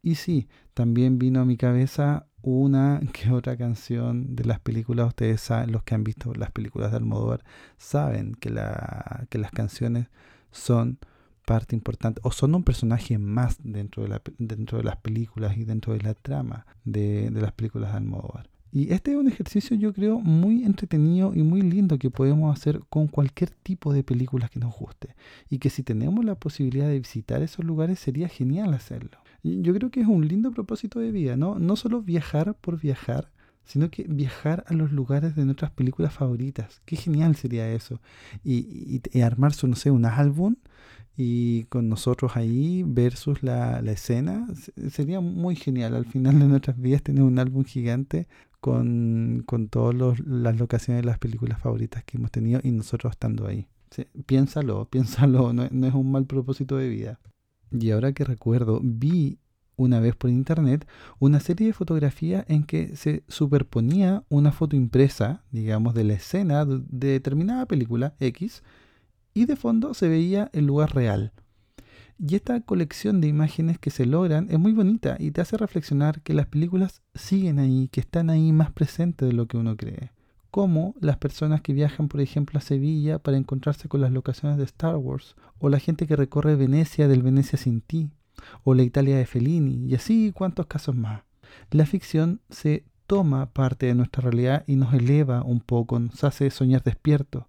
Y 0.00 0.14
sí, 0.14 0.48
también 0.72 1.18
vino 1.18 1.42
a 1.42 1.44
mi 1.44 1.58
cabeza 1.58 2.26
una 2.40 3.02
que 3.12 3.30
otra 3.30 3.58
canción 3.58 4.34
de 4.34 4.46
las 4.46 4.58
películas. 4.58 5.08
Ustedes 5.08 5.42
saben, 5.42 5.72
los 5.72 5.82
que 5.82 5.94
han 5.94 6.04
visto 6.04 6.32
las 6.32 6.52
películas 6.52 6.90
de 6.92 6.96
Almodóvar, 6.96 7.44
saben 7.76 8.34
que, 8.34 8.48
la, 8.48 9.26
que 9.28 9.36
las 9.36 9.50
canciones 9.50 10.06
son 10.50 10.98
parte 11.44 11.74
importante 11.74 12.20
o 12.24 12.30
son 12.30 12.54
un 12.54 12.62
personaje 12.62 13.18
más 13.18 13.58
dentro 13.62 14.02
de, 14.02 14.08
la, 14.08 14.22
dentro 14.38 14.78
de 14.78 14.84
las 14.84 14.96
películas 14.96 15.56
y 15.56 15.64
dentro 15.64 15.92
de 15.92 16.00
la 16.00 16.14
trama 16.14 16.66
de, 16.84 17.30
de 17.30 17.40
las 17.40 17.52
películas 17.52 17.92
de 17.92 17.98
Almodóvar. 17.98 18.48
Y 18.74 18.90
este 18.90 19.10
es 19.10 19.18
un 19.18 19.28
ejercicio 19.28 19.76
yo 19.76 19.92
creo 19.92 20.18
muy 20.18 20.64
entretenido 20.64 21.34
y 21.34 21.42
muy 21.42 21.60
lindo 21.60 21.98
que 21.98 22.08
podemos 22.08 22.58
hacer 22.58 22.80
con 22.88 23.06
cualquier 23.06 23.50
tipo 23.50 23.92
de 23.92 24.02
películas 24.02 24.50
que 24.50 24.60
nos 24.60 24.74
guste. 24.74 25.14
Y 25.50 25.58
que 25.58 25.68
si 25.68 25.82
tenemos 25.82 26.24
la 26.24 26.36
posibilidad 26.36 26.88
de 26.88 26.98
visitar 26.98 27.42
esos 27.42 27.66
lugares 27.66 27.98
sería 27.98 28.28
genial 28.28 28.72
hacerlo. 28.72 29.18
Yo 29.42 29.74
creo 29.74 29.90
que 29.90 30.00
es 30.00 30.06
un 30.06 30.26
lindo 30.26 30.52
propósito 30.52 31.00
de 31.00 31.12
vida, 31.12 31.36
¿no? 31.36 31.58
No 31.58 31.76
solo 31.76 32.00
viajar 32.00 32.54
por 32.54 32.80
viajar, 32.80 33.30
sino 33.66 33.90
que 33.90 34.04
viajar 34.04 34.64
a 34.68 34.72
los 34.72 34.90
lugares 34.90 35.36
de 35.36 35.44
nuestras 35.44 35.70
películas 35.72 36.14
favoritas. 36.14 36.80
Qué 36.86 36.96
genial 36.96 37.36
sería 37.36 37.70
eso. 37.70 38.00
Y, 38.42 39.02
y, 39.12 39.20
armarse, 39.20 39.66
no 39.66 39.76
sé, 39.76 39.90
un 39.90 40.06
álbum 40.06 40.56
y 41.16 41.64
con 41.64 41.88
nosotros 41.88 42.36
ahí 42.36 42.84
versus 42.86 43.42
la, 43.42 43.80
escena, 43.80 44.46
sería 44.90 45.20
muy 45.20 45.56
genial 45.56 45.94
al 45.94 46.06
final 46.06 46.38
de 46.38 46.46
nuestras 46.46 46.78
vidas 46.78 47.02
tener 47.02 47.22
un 47.22 47.38
álbum 47.38 47.64
gigante 47.64 48.26
con, 48.60 49.42
con 49.46 49.68
todas 49.68 50.18
las 50.20 50.58
locaciones 50.58 51.02
de 51.02 51.06
las 51.06 51.18
películas 51.18 51.60
favoritas 51.60 52.04
que 52.04 52.16
hemos 52.16 52.30
tenido 52.30 52.60
y 52.62 52.70
nosotros 52.70 53.12
estando 53.12 53.46
ahí. 53.46 53.66
piénsalo, 54.26 54.86
piénsalo, 54.90 55.52
no, 55.52 55.68
no 55.70 55.86
es 55.86 55.94
un 55.94 56.10
mal 56.10 56.26
propósito 56.26 56.76
de 56.76 56.88
vida. 56.88 57.20
Y 57.70 57.90
ahora 57.90 58.12
que 58.12 58.24
recuerdo, 58.24 58.80
vi 58.82 59.38
una 59.76 60.00
vez 60.00 60.14
por 60.14 60.30
internet 60.30 60.86
una 61.18 61.40
serie 61.40 61.68
de 61.68 61.72
fotografías 61.72 62.44
en 62.48 62.64
que 62.64 62.96
se 62.96 63.24
superponía 63.28 64.24
una 64.28 64.52
foto 64.52 64.76
impresa, 64.76 65.42
digamos, 65.50 65.94
de 65.94 66.04
la 66.04 66.14
escena 66.14 66.64
de 66.64 67.08
determinada 67.08 67.66
película 67.66 68.14
X, 68.20 68.62
y 69.34 69.46
de 69.46 69.56
fondo 69.56 69.94
se 69.94 70.08
veía 70.08 70.50
el 70.52 70.66
lugar 70.66 70.94
real. 70.94 71.32
Y 72.18 72.36
esta 72.36 72.60
colección 72.60 73.20
de 73.20 73.28
imágenes 73.28 73.78
que 73.78 73.90
se 73.90 74.06
logran 74.06 74.46
es 74.50 74.58
muy 74.58 74.72
bonita 74.72 75.16
y 75.18 75.32
te 75.32 75.40
hace 75.40 75.56
reflexionar 75.56 76.22
que 76.22 76.34
las 76.34 76.46
películas 76.46 77.02
siguen 77.14 77.58
ahí, 77.58 77.88
que 77.88 78.00
están 78.00 78.30
ahí 78.30 78.52
más 78.52 78.70
presentes 78.70 79.28
de 79.28 79.34
lo 79.34 79.46
que 79.46 79.56
uno 79.56 79.76
cree. 79.76 80.12
Como 80.50 80.94
las 81.00 81.16
personas 81.16 81.62
que 81.62 81.72
viajan, 81.72 82.08
por 82.08 82.20
ejemplo, 82.20 82.58
a 82.58 82.62
Sevilla 82.62 83.18
para 83.18 83.38
encontrarse 83.38 83.88
con 83.88 84.02
las 84.02 84.12
locaciones 84.12 84.58
de 84.58 84.64
Star 84.64 84.96
Wars, 84.96 85.34
o 85.58 85.68
la 85.68 85.78
gente 85.78 86.06
que 86.06 86.14
recorre 86.14 86.54
Venecia 86.54 87.08
del 87.08 87.22
Venecia 87.22 87.58
sin 87.58 87.80
ti, 87.80 88.10
o 88.62 88.74
la 88.74 88.82
Italia 88.82 89.16
de 89.16 89.26
Fellini, 89.26 89.86
y 89.86 89.94
así 89.94 90.30
cuantos 90.32 90.66
casos 90.66 90.94
más. 90.94 91.22
La 91.70 91.86
ficción 91.86 92.40
se 92.50 92.84
toma 93.06 93.46
parte 93.46 93.86
de 93.86 93.94
nuestra 93.94 94.22
realidad 94.22 94.64
y 94.66 94.76
nos 94.76 94.94
eleva 94.94 95.42
un 95.42 95.60
poco, 95.60 95.98
nos 95.98 96.22
hace 96.22 96.50
soñar 96.50 96.82
despierto, 96.82 97.48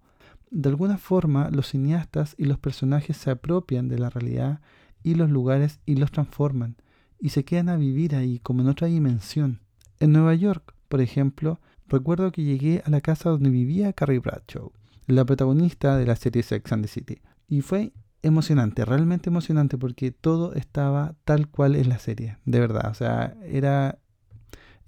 de 0.54 0.68
alguna 0.68 0.98
forma 0.98 1.50
los 1.50 1.70
cineastas 1.70 2.36
y 2.38 2.44
los 2.44 2.60
personajes 2.60 3.16
se 3.16 3.28
apropian 3.30 3.88
de 3.88 3.98
la 3.98 4.08
realidad 4.08 4.60
y 5.02 5.16
los 5.16 5.28
lugares 5.28 5.80
y 5.84 5.96
los 5.96 6.12
transforman 6.12 6.76
y 7.18 7.30
se 7.30 7.44
quedan 7.44 7.68
a 7.68 7.76
vivir 7.76 8.14
ahí 8.14 8.38
como 8.38 8.62
en 8.62 8.68
otra 8.68 8.86
dimensión. 8.86 9.60
En 9.98 10.12
Nueva 10.12 10.32
York, 10.34 10.72
por 10.88 11.00
ejemplo, 11.00 11.60
recuerdo 11.88 12.30
que 12.30 12.44
llegué 12.44 12.82
a 12.86 12.90
la 12.90 13.00
casa 13.00 13.30
donde 13.30 13.50
vivía 13.50 13.92
Carrie 13.92 14.20
Bradshaw, 14.20 14.70
la 15.08 15.24
protagonista 15.24 15.96
de 15.96 16.06
la 16.06 16.14
serie 16.14 16.44
Sex 16.44 16.70
and 16.70 16.84
the 16.84 16.88
City, 16.88 17.20
y 17.48 17.62
fue 17.62 17.92
emocionante, 18.22 18.84
realmente 18.84 19.30
emocionante 19.30 19.76
porque 19.76 20.12
todo 20.12 20.54
estaba 20.54 21.16
tal 21.24 21.48
cual 21.48 21.74
en 21.74 21.88
la 21.88 21.98
serie, 21.98 22.38
de 22.44 22.60
verdad, 22.60 22.92
o 22.92 22.94
sea, 22.94 23.36
era 23.42 23.98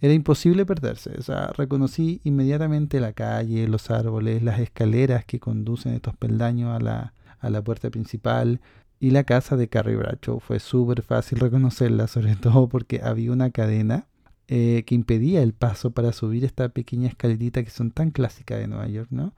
era 0.00 0.12
imposible 0.12 0.66
perderse, 0.66 1.12
o 1.18 1.22
sea, 1.22 1.48
reconocí 1.56 2.20
inmediatamente 2.24 3.00
la 3.00 3.12
calle, 3.12 3.66
los 3.66 3.90
árboles, 3.90 4.42
las 4.42 4.60
escaleras 4.60 5.24
que 5.24 5.40
conducen 5.40 5.94
estos 5.94 6.16
peldaños 6.16 6.76
a 6.76 6.80
la, 6.80 7.14
a 7.40 7.50
la 7.50 7.62
puerta 7.62 7.90
principal 7.90 8.60
y 9.00 9.10
la 9.10 9.24
casa 9.24 9.56
de 9.56 9.68
Carrie 9.68 9.96
Bradshaw. 9.96 10.40
Fue 10.40 10.60
súper 10.60 11.02
fácil 11.02 11.38
reconocerla, 11.38 12.06
sobre 12.08 12.36
todo 12.36 12.68
porque 12.68 13.00
había 13.02 13.32
una 13.32 13.50
cadena 13.50 14.06
eh, 14.48 14.84
que 14.86 14.94
impedía 14.94 15.42
el 15.42 15.54
paso 15.54 15.90
para 15.90 16.12
subir 16.12 16.44
esta 16.44 16.68
pequeña 16.68 17.08
escalerita 17.08 17.62
que 17.64 17.70
son 17.70 17.90
tan 17.90 18.10
clásicas 18.10 18.58
de 18.58 18.68
Nueva 18.68 18.88
York, 18.88 19.08
¿no? 19.10 19.34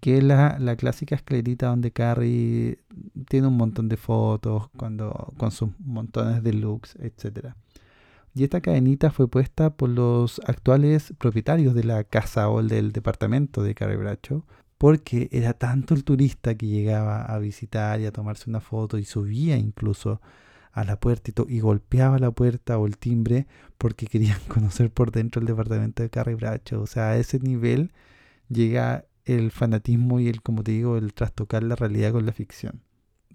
Que 0.00 0.18
es 0.18 0.24
la, 0.24 0.58
la 0.60 0.76
clásica 0.76 1.14
escalerita 1.16 1.68
donde 1.68 1.90
Carrie 1.90 2.78
tiene 3.28 3.48
un 3.48 3.56
montón 3.56 3.88
de 3.88 3.96
fotos 3.96 4.68
cuando, 4.76 5.34
con 5.36 5.50
sus 5.50 5.70
montones 5.80 6.42
de 6.42 6.52
looks, 6.52 6.96
etcétera. 6.96 7.56
Y 8.36 8.44
esta 8.44 8.60
cadenita 8.60 9.10
fue 9.10 9.28
puesta 9.28 9.78
por 9.78 9.88
los 9.88 10.42
actuales 10.44 11.14
propietarios 11.16 11.74
de 11.74 11.84
la 11.84 12.04
casa 12.04 12.50
o 12.50 12.62
del 12.62 12.92
departamento 12.92 13.62
de 13.62 13.74
Carrie 13.74 13.98
porque 14.76 15.30
era 15.32 15.54
tanto 15.54 15.94
el 15.94 16.04
turista 16.04 16.54
que 16.54 16.66
llegaba 16.66 17.22
a 17.22 17.38
visitar 17.38 17.98
y 17.98 18.04
a 18.04 18.12
tomarse 18.12 18.50
una 18.50 18.60
foto 18.60 18.98
y 18.98 19.06
subía 19.06 19.56
incluso 19.56 20.20
a 20.72 20.84
la 20.84 21.00
puerta 21.00 21.32
y, 21.48 21.60
golpeaba 21.60 22.18
la 22.18 22.30
puerta 22.30 22.76
o 22.76 22.86
el 22.86 22.98
timbre 22.98 23.46
porque 23.78 24.06
querían 24.12 24.40
conocer 24.48 24.90
por 24.92 25.12
dentro 25.12 25.40
el 25.40 25.46
departamento 25.46 26.02
de 26.02 26.10
Carrie. 26.10 26.36
O 26.72 26.86
sea, 26.86 27.12
a 27.12 27.16
ese 27.16 27.38
nivel 27.38 27.90
llega 28.50 29.06
el 29.24 29.50
fanatismo 29.50 30.20
y 30.20 30.28
el, 30.28 30.42
como 30.42 30.62
te 30.62 30.72
digo, 30.72 30.98
el 30.98 31.14
trastocar 31.14 31.62
la 31.62 31.74
realidad 31.74 32.12
con 32.12 32.26
la 32.26 32.32
ficción. 32.32 32.82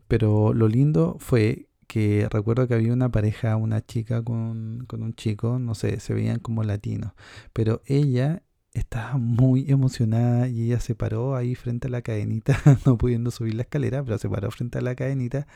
Pero 0.08 0.54
lo 0.54 0.68
lindo 0.68 1.18
fue 1.20 1.71
que 1.92 2.30
recuerdo 2.32 2.70
que 2.70 2.74
había 2.74 2.94
una 2.94 3.12
pareja, 3.12 3.58
una 3.58 3.86
chica 3.86 4.24
con, 4.24 4.88
un 4.90 5.14
chico, 5.16 5.60
no 5.60 5.76
sé, 5.76 6.00
se 6.00 6.14
veían 6.14 6.40
como 6.40 6.64
latinos, 6.64 7.12
pero 7.52 7.82
ella 7.86 8.44
estaba 8.72 9.18
muy 9.18 9.70
emocionada 9.70 10.48
y 10.48 10.68
ella 10.68 10.80
se 10.80 10.96
paró 10.96 11.36
ahí 11.36 11.54
frente 11.54 11.90
a 11.90 11.92
la 11.92 12.02
cadenita, 12.02 12.58
no 12.86 12.98
pudiendo 12.98 13.30
subir 13.30 13.56
la 13.56 13.64
escalera, 13.64 14.02
pero 14.06 14.18
se 14.18 14.30
paró 14.30 14.50
frente 14.52 14.78
a 14.78 14.82
la 14.82 14.96
cadenita 14.96 15.48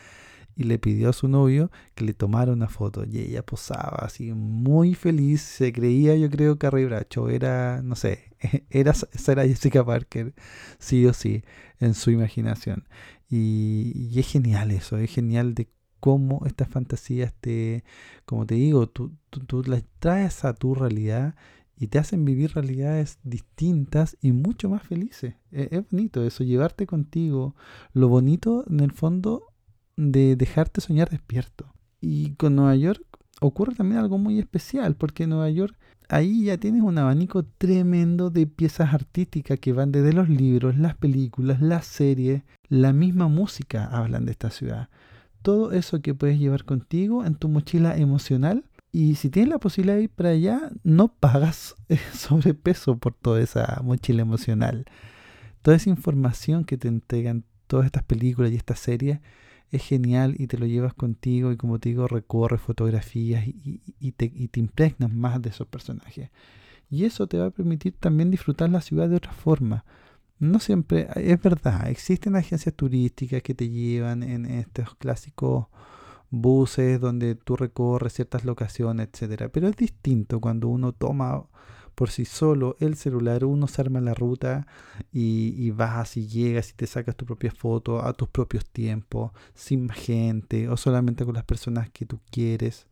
y 0.57 0.63
le 0.63 0.77
pidió 0.77 1.09
a 1.09 1.13
su 1.13 1.29
novio 1.29 1.71
que 1.95 2.03
le 2.03 2.13
tomara 2.13 2.51
una 2.51 2.67
foto. 2.67 3.05
Y 3.05 3.19
ella 3.19 3.45
posaba 3.45 3.99
así 4.05 4.33
muy 4.33 4.93
feliz, 4.93 5.41
se 5.41 5.71
creía, 5.71 6.17
yo 6.17 6.29
creo, 6.29 6.59
que 6.59 6.67
Bracho 6.67 7.29
era, 7.29 7.81
no 7.81 7.95
sé, 7.95 8.35
era 8.69 8.93
Sarah 8.93 9.47
Jessica 9.47 9.85
Parker, 9.85 10.33
sí 10.79 11.05
o 11.05 11.13
sí, 11.13 11.45
en 11.79 11.93
su 11.93 12.11
imaginación. 12.11 12.89
Y, 13.29 13.93
y, 13.95 14.19
es 14.19 14.27
genial 14.27 14.71
eso, 14.71 14.97
es 14.97 15.09
genial 15.11 15.55
de 15.55 15.69
cómo 16.05 16.43
estas 16.45 16.67
fantasías 16.67 17.33
te, 17.33 17.83
como 18.25 18.45
te 18.45 18.53
digo, 18.53 18.85
tú, 18.85 19.11
tú, 19.31 19.63
las 19.63 19.83
traes 19.97 20.45
a 20.45 20.53
tu 20.53 20.75
realidad 20.75 21.33
y 21.79 21.87
te 21.87 21.97
hacen 21.97 22.25
vivir 22.25 22.53
realidades 22.53 23.17
distintas 23.23 24.15
y 24.21 24.31
mucho 24.31 24.69
más 24.69 24.83
felices. 24.83 25.33
Es, 25.49 25.71
es, 25.71 25.89
bonito 25.89 26.23
eso, 26.23 26.43
llevarte 26.43 26.85
contigo. 26.85 27.55
Lo 27.93 28.07
bonito, 28.07 28.65
en 28.69 28.81
el 28.81 28.91
fondo, 28.91 29.47
de 29.97 30.35
dejarte 30.35 30.79
soñar 30.79 31.09
despierto. 31.09 31.73
Y 32.01 32.35
con 32.35 32.55
Nueva 32.55 32.75
York 32.75 33.03
ocurre 33.41 33.73
también 33.73 33.99
algo 33.99 34.19
muy 34.19 34.37
especial, 34.37 34.95
porque 34.95 35.23
en 35.23 35.31
Nueva 35.31 35.49
York 35.49 35.75
ahí 36.07 36.43
ya 36.43 36.59
tienes 36.59 36.83
un 36.83 36.99
abanico 36.99 37.45
tremendo 37.57 38.29
de 38.29 38.45
piezas 38.45 38.93
artísticas 38.93 39.59
que 39.59 39.73
van 39.73 39.91
desde 39.91 40.13
los 40.13 40.29
libros, 40.29 40.77
las 40.77 40.93
películas, 40.95 41.63
las 41.63 41.87
series, 41.87 42.43
la 42.69 42.93
misma 42.93 43.27
música 43.27 43.85
hablan 43.85 44.25
de 44.25 44.33
esta 44.33 44.51
ciudad 44.51 44.89
todo 45.45 45.73
eso 45.73 46.01
que 46.01 46.15
puedes 46.15 46.39
llevar 46.39 46.65
contigo 46.65 47.23
en 47.23 47.35
tu 47.35 47.49
mochila 47.49 47.95
emocional. 47.95 48.65
Y 48.91 49.13
si 49.13 49.29
tienes 49.29 49.51
la 49.51 49.59
posibilidad 49.59 49.95
de 49.95 50.05
ir 50.05 50.09
para 50.09 50.29
allá, 50.29 50.71
no 50.83 51.09
pagas 51.09 51.75
sobrepeso 52.15 52.97
por 52.97 53.13
toda 53.13 53.41
esa 53.41 53.79
mochila 53.83 54.23
emocional. 54.23 54.85
Toda 55.61 55.77
esa 55.77 55.91
información 55.91 56.65
que 56.65 56.77
te 56.77 56.87
entregan 56.87 57.43
todas 57.67 57.85
estas 57.85 58.01
películas 58.01 58.51
y 58.51 58.55
estas 58.55 58.79
series 58.79 59.19
es 59.69 59.83
genial 59.83 60.33
y 60.39 60.47
te 60.47 60.57
lo 60.57 60.65
llevas 60.65 60.95
contigo 60.95 61.51
y 61.51 61.57
como 61.57 61.77
te 61.77 61.89
digo, 61.89 62.07
recorres 62.07 62.61
fotografías 62.61 63.45
y, 63.45 64.11
te, 64.13 64.31
y 64.33 64.47
te 64.47 64.59
impregnas 64.59 65.13
más 65.13 65.39
de 65.43 65.49
esos 65.49 65.67
personajes. 65.67 66.31
Y 66.89 67.05
eso 67.05 67.27
te 67.27 67.37
va 67.37 67.47
a 67.47 67.51
permitir 67.51 67.93
también 67.99 68.31
disfrutar 68.31 68.71
la 68.71 68.81
ciudad 68.81 69.09
de 69.09 69.17
otra 69.17 69.33
forma 69.33 69.85
no 70.39 70.59
siempre, 70.59 71.07
es 71.15 71.41
verdad, 71.41 71.89
existen 71.89 72.35
agencias 72.35 72.75
turísticas 72.75 73.41
que 73.41 73.53
te 73.53 73.69
llevan 73.69 74.23
en 74.23 74.45
estos 74.45 74.95
clásicos 74.95 75.67
buses 76.29 76.99
donde 76.99 77.35
tú 77.35 77.55
recorres 77.55 78.13
ciertas 78.13 78.43
locaciones, 78.45 79.09
etcétera, 79.11 79.49
pero 79.49 79.67
es 79.67 79.75
distinto 79.75 80.39
cuando 80.41 80.67
uno 80.67 80.91
toma 80.91 81.45
por 81.95 82.09
sí 82.09 82.25
solo 82.25 82.75
el 82.79 82.95
celular, 82.97 83.45
uno 83.45 83.67
se 83.67 83.81
arma 83.81 84.01
la 84.01 84.13
ruta 84.13 84.67
y, 85.13 85.55
y 85.57 85.71
vas 85.71 86.17
y 86.17 86.27
llegas 86.27 86.71
y 86.71 86.73
te 86.73 86.87
sacas 86.87 87.15
tu 87.15 87.25
propia 87.25 87.51
foto 87.51 88.05
a 88.05 88.11
tus 88.13 88.27
propios 88.27 88.69
tiempos, 88.69 89.31
sin 89.53 89.89
gente 89.89 90.67
o 90.67 90.75
solamente 90.75 91.23
con 91.23 91.35
las 91.35 91.45
personas 91.45 91.89
que 91.91 92.05
tú 92.05 92.19
quieres, 92.29 92.87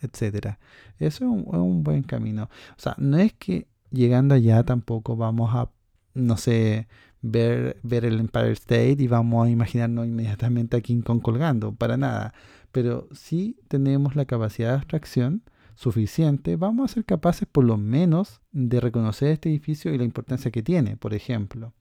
etcétera. 0.00 0.58
Eso 0.98 1.24
es 1.24 1.30
un, 1.30 1.40
es 1.40 1.60
un 1.60 1.84
buen 1.84 2.02
camino. 2.02 2.50
O 2.76 2.80
sea, 2.80 2.94
no 2.98 3.16
es 3.18 3.32
que 3.32 3.68
llegando 3.90 4.34
allá 4.34 4.64
tampoco 4.64 5.16
vamos 5.16 5.54
a 5.54 5.70
no 6.14 6.36
sé, 6.36 6.88
ver, 7.22 7.78
ver 7.82 8.04
el 8.04 8.20
Empire 8.20 8.52
State 8.52 8.96
y 8.98 9.08
vamos 9.08 9.46
a 9.46 9.50
imaginarnos 9.50 10.06
inmediatamente 10.06 10.76
a 10.76 10.80
King 10.80 11.02
Kong 11.02 11.20
colgando, 11.22 11.72
para 11.72 11.96
nada. 11.96 12.34
Pero 12.72 13.08
si 13.12 13.56
tenemos 13.68 14.16
la 14.16 14.24
capacidad 14.24 14.70
de 14.70 14.76
abstracción 14.76 15.42
suficiente, 15.74 16.56
vamos 16.56 16.90
a 16.90 16.94
ser 16.94 17.04
capaces 17.04 17.48
por 17.50 17.64
lo 17.64 17.76
menos 17.76 18.40
de 18.52 18.80
reconocer 18.80 19.28
este 19.28 19.48
edificio 19.48 19.92
y 19.94 19.98
la 19.98 20.04
importancia 20.04 20.50
que 20.50 20.62
tiene, 20.62 20.96
por 20.96 21.14
ejemplo. 21.14 21.72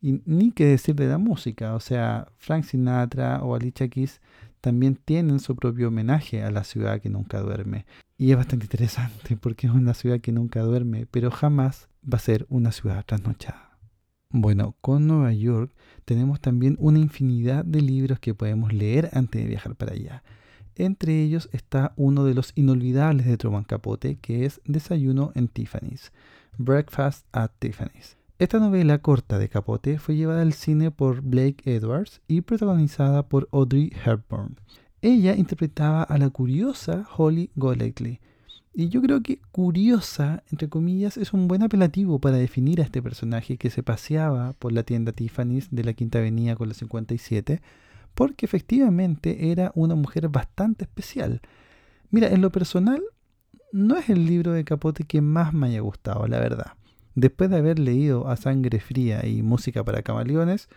Y 0.00 0.22
ni 0.24 0.52
que 0.52 0.66
decir 0.66 0.94
de 0.94 1.08
la 1.08 1.18
música, 1.18 1.74
o 1.74 1.80
sea, 1.80 2.28
Frank 2.36 2.64
Sinatra 2.64 3.42
o 3.42 3.54
Alicia 3.54 3.88
Keys 3.88 4.20
también 4.60 4.96
tienen 4.96 5.40
su 5.40 5.56
propio 5.56 5.88
homenaje 5.88 6.42
a 6.42 6.50
la 6.50 6.64
ciudad 6.64 7.00
que 7.00 7.08
nunca 7.08 7.40
duerme. 7.40 7.86
Y 8.18 8.30
es 8.30 8.36
bastante 8.36 8.66
interesante 8.66 9.36
porque 9.40 9.66
es 9.66 9.72
una 9.72 9.94
ciudad 9.94 10.20
que 10.20 10.32
nunca 10.32 10.60
duerme, 10.60 11.06
pero 11.10 11.30
jamás 11.30 11.88
va 12.02 12.16
a 12.16 12.20
ser 12.20 12.46
una 12.48 12.72
ciudad 12.72 13.04
trasnochada. 13.04 13.78
Bueno, 14.30 14.76
con 14.80 15.06
Nueva 15.06 15.32
York 15.32 15.72
tenemos 16.04 16.40
también 16.40 16.76
una 16.78 17.00
infinidad 17.00 17.64
de 17.64 17.80
libros 17.82 18.20
que 18.20 18.34
podemos 18.34 18.72
leer 18.72 19.10
antes 19.12 19.42
de 19.42 19.48
viajar 19.48 19.74
para 19.74 19.92
allá. 19.92 20.22
Entre 20.76 21.22
ellos 21.22 21.50
está 21.52 21.92
uno 21.96 22.24
de 22.24 22.34
los 22.34 22.52
inolvidables 22.54 23.26
de 23.26 23.36
Truman 23.36 23.64
Capote, 23.64 24.16
que 24.16 24.46
es 24.46 24.60
Desayuno 24.64 25.32
en 25.34 25.48
Tiffany's, 25.48 26.12
Breakfast 26.56 27.26
at 27.32 27.50
Tiffany's. 27.58 28.16
Esta 28.38 28.58
novela 28.58 28.98
corta 28.98 29.38
de 29.38 29.50
Capote 29.50 29.98
fue 29.98 30.16
llevada 30.16 30.40
al 30.40 30.54
cine 30.54 30.90
por 30.90 31.20
Blake 31.20 31.74
Edwards 31.74 32.22
y 32.26 32.40
protagonizada 32.40 33.28
por 33.28 33.48
Audrey 33.52 33.92
Hepburn. 34.04 34.56
Ella 35.02 35.34
interpretaba 35.34 36.02
a 36.02 36.16
la 36.16 36.30
curiosa 36.30 37.06
Holly 37.16 37.50
Golightly, 37.56 38.20
y 38.72 38.88
yo 38.88 39.02
creo 39.02 39.22
que 39.22 39.40
curiosa, 39.50 40.42
entre 40.50 40.68
comillas, 40.68 41.16
es 41.16 41.32
un 41.32 41.48
buen 41.48 41.62
apelativo 41.62 42.20
para 42.20 42.36
definir 42.36 42.80
a 42.80 42.84
este 42.84 43.02
personaje 43.02 43.56
que 43.56 43.70
se 43.70 43.82
paseaba 43.82 44.52
por 44.54 44.72
la 44.72 44.84
tienda 44.84 45.12
Tiffany's 45.12 45.68
de 45.70 45.84
la 45.84 45.92
Quinta 45.92 46.18
Avenida 46.18 46.54
con 46.54 46.68
la 46.68 46.74
57, 46.74 47.60
porque 48.14 48.46
efectivamente 48.46 49.50
era 49.50 49.72
una 49.74 49.96
mujer 49.96 50.28
bastante 50.28 50.84
especial. 50.84 51.40
Mira, 52.10 52.28
en 52.28 52.40
lo 52.40 52.50
personal, 52.50 53.02
no 53.72 53.96
es 53.96 54.08
el 54.08 54.26
libro 54.26 54.52
de 54.52 54.64
Capote 54.64 55.04
que 55.04 55.20
más 55.20 55.52
me 55.52 55.68
haya 55.68 55.80
gustado, 55.80 56.26
la 56.26 56.38
verdad. 56.38 56.72
Después 57.14 57.50
de 57.50 57.58
haber 57.58 57.78
leído 57.78 58.28
A 58.28 58.36
Sangre 58.36 58.80
Fría 58.80 59.26
y 59.26 59.42
Música 59.42 59.84
para 59.84 60.02
Camaleones, 60.02 60.68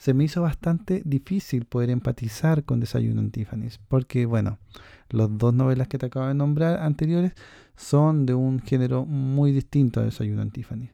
se 0.00 0.14
me 0.14 0.24
hizo 0.24 0.40
bastante 0.40 1.02
difícil 1.04 1.66
poder 1.66 1.90
empatizar 1.90 2.64
con 2.64 2.80
Desayuno 2.80 3.20
en 3.20 3.30
porque 3.86 4.24
bueno, 4.24 4.58
las 5.10 5.28
dos 5.36 5.52
novelas 5.52 5.88
que 5.88 5.98
te 5.98 6.06
acabo 6.06 6.26
de 6.26 6.32
nombrar 6.32 6.80
anteriores 6.80 7.34
son 7.76 8.24
de 8.24 8.32
un 8.32 8.60
género 8.60 9.04
muy 9.04 9.52
distinto 9.52 10.00
a 10.00 10.04
Desayuno 10.04 10.40
en 10.40 10.52
Tiffany's. 10.52 10.90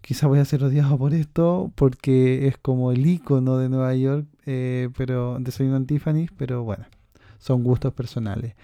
Quizá 0.00 0.26
voy 0.26 0.40
a 0.40 0.44
ser 0.44 0.64
odiado 0.64 0.98
por 0.98 1.14
esto, 1.14 1.70
porque 1.76 2.48
es 2.48 2.58
como 2.58 2.90
el 2.90 3.06
icono 3.06 3.58
de 3.58 3.68
Nueva 3.68 3.94
York, 3.94 4.26
eh, 4.44 4.88
pero 4.96 5.38
Desayuno 5.38 5.76
en 5.76 6.28
pero 6.36 6.64
bueno, 6.64 6.86
son 7.38 7.62
gustos 7.62 7.94
personales. 7.94 8.56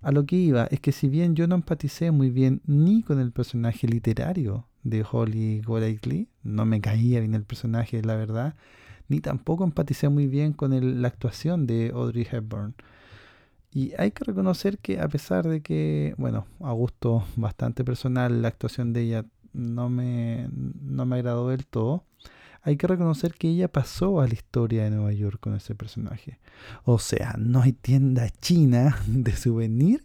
A 0.00 0.12
lo 0.12 0.24
que 0.24 0.36
iba 0.36 0.64
es 0.70 0.80
que 0.80 0.92
si 0.92 1.10
bien 1.10 1.36
yo 1.36 1.46
no 1.46 1.56
empaticé 1.56 2.10
muy 2.10 2.30
bien 2.30 2.62
ni 2.64 3.02
con 3.02 3.20
el 3.20 3.32
personaje 3.32 3.86
literario 3.86 4.66
de 4.82 5.04
Holly 5.04 5.60
Golightly, 5.60 6.26
no 6.42 6.64
me 6.64 6.80
caía 6.80 7.20
bien 7.20 7.34
el 7.34 7.44
personaje, 7.44 8.00
la 8.00 8.16
verdad, 8.16 8.54
ni 9.08 9.20
tampoco 9.20 9.64
empaticé 9.64 10.08
muy 10.08 10.26
bien 10.26 10.52
con 10.52 11.02
la 11.02 11.08
actuación 11.08 11.66
de 11.66 11.90
Audrey 11.94 12.26
Hepburn. 12.30 12.74
Y 13.72 13.92
hay 13.98 14.10
que 14.12 14.24
reconocer 14.24 14.78
que 14.78 15.00
a 15.00 15.08
pesar 15.08 15.46
de 15.46 15.60
que, 15.60 16.14
bueno, 16.16 16.46
a 16.60 16.72
gusto 16.72 17.24
bastante 17.36 17.84
personal, 17.84 18.40
la 18.42 18.48
actuación 18.48 18.92
de 18.92 19.02
ella 19.02 19.24
no 19.52 19.88
me, 19.90 20.48
no 20.52 21.04
me 21.06 21.16
agradó 21.16 21.48
del 21.48 21.66
todo, 21.66 22.04
hay 22.66 22.76
que 22.76 22.88
reconocer 22.88 23.34
que 23.34 23.48
ella 23.48 23.68
pasó 23.68 24.20
a 24.20 24.26
la 24.26 24.34
historia 24.34 24.84
de 24.84 24.90
Nueva 24.90 25.12
York 25.12 25.38
con 25.38 25.54
ese 25.54 25.76
personaje. 25.76 26.40
O 26.84 26.98
sea, 26.98 27.36
no 27.38 27.62
hay 27.62 27.72
tienda 27.72 28.28
china 28.28 28.96
de 29.06 29.36
souvenir 29.36 30.04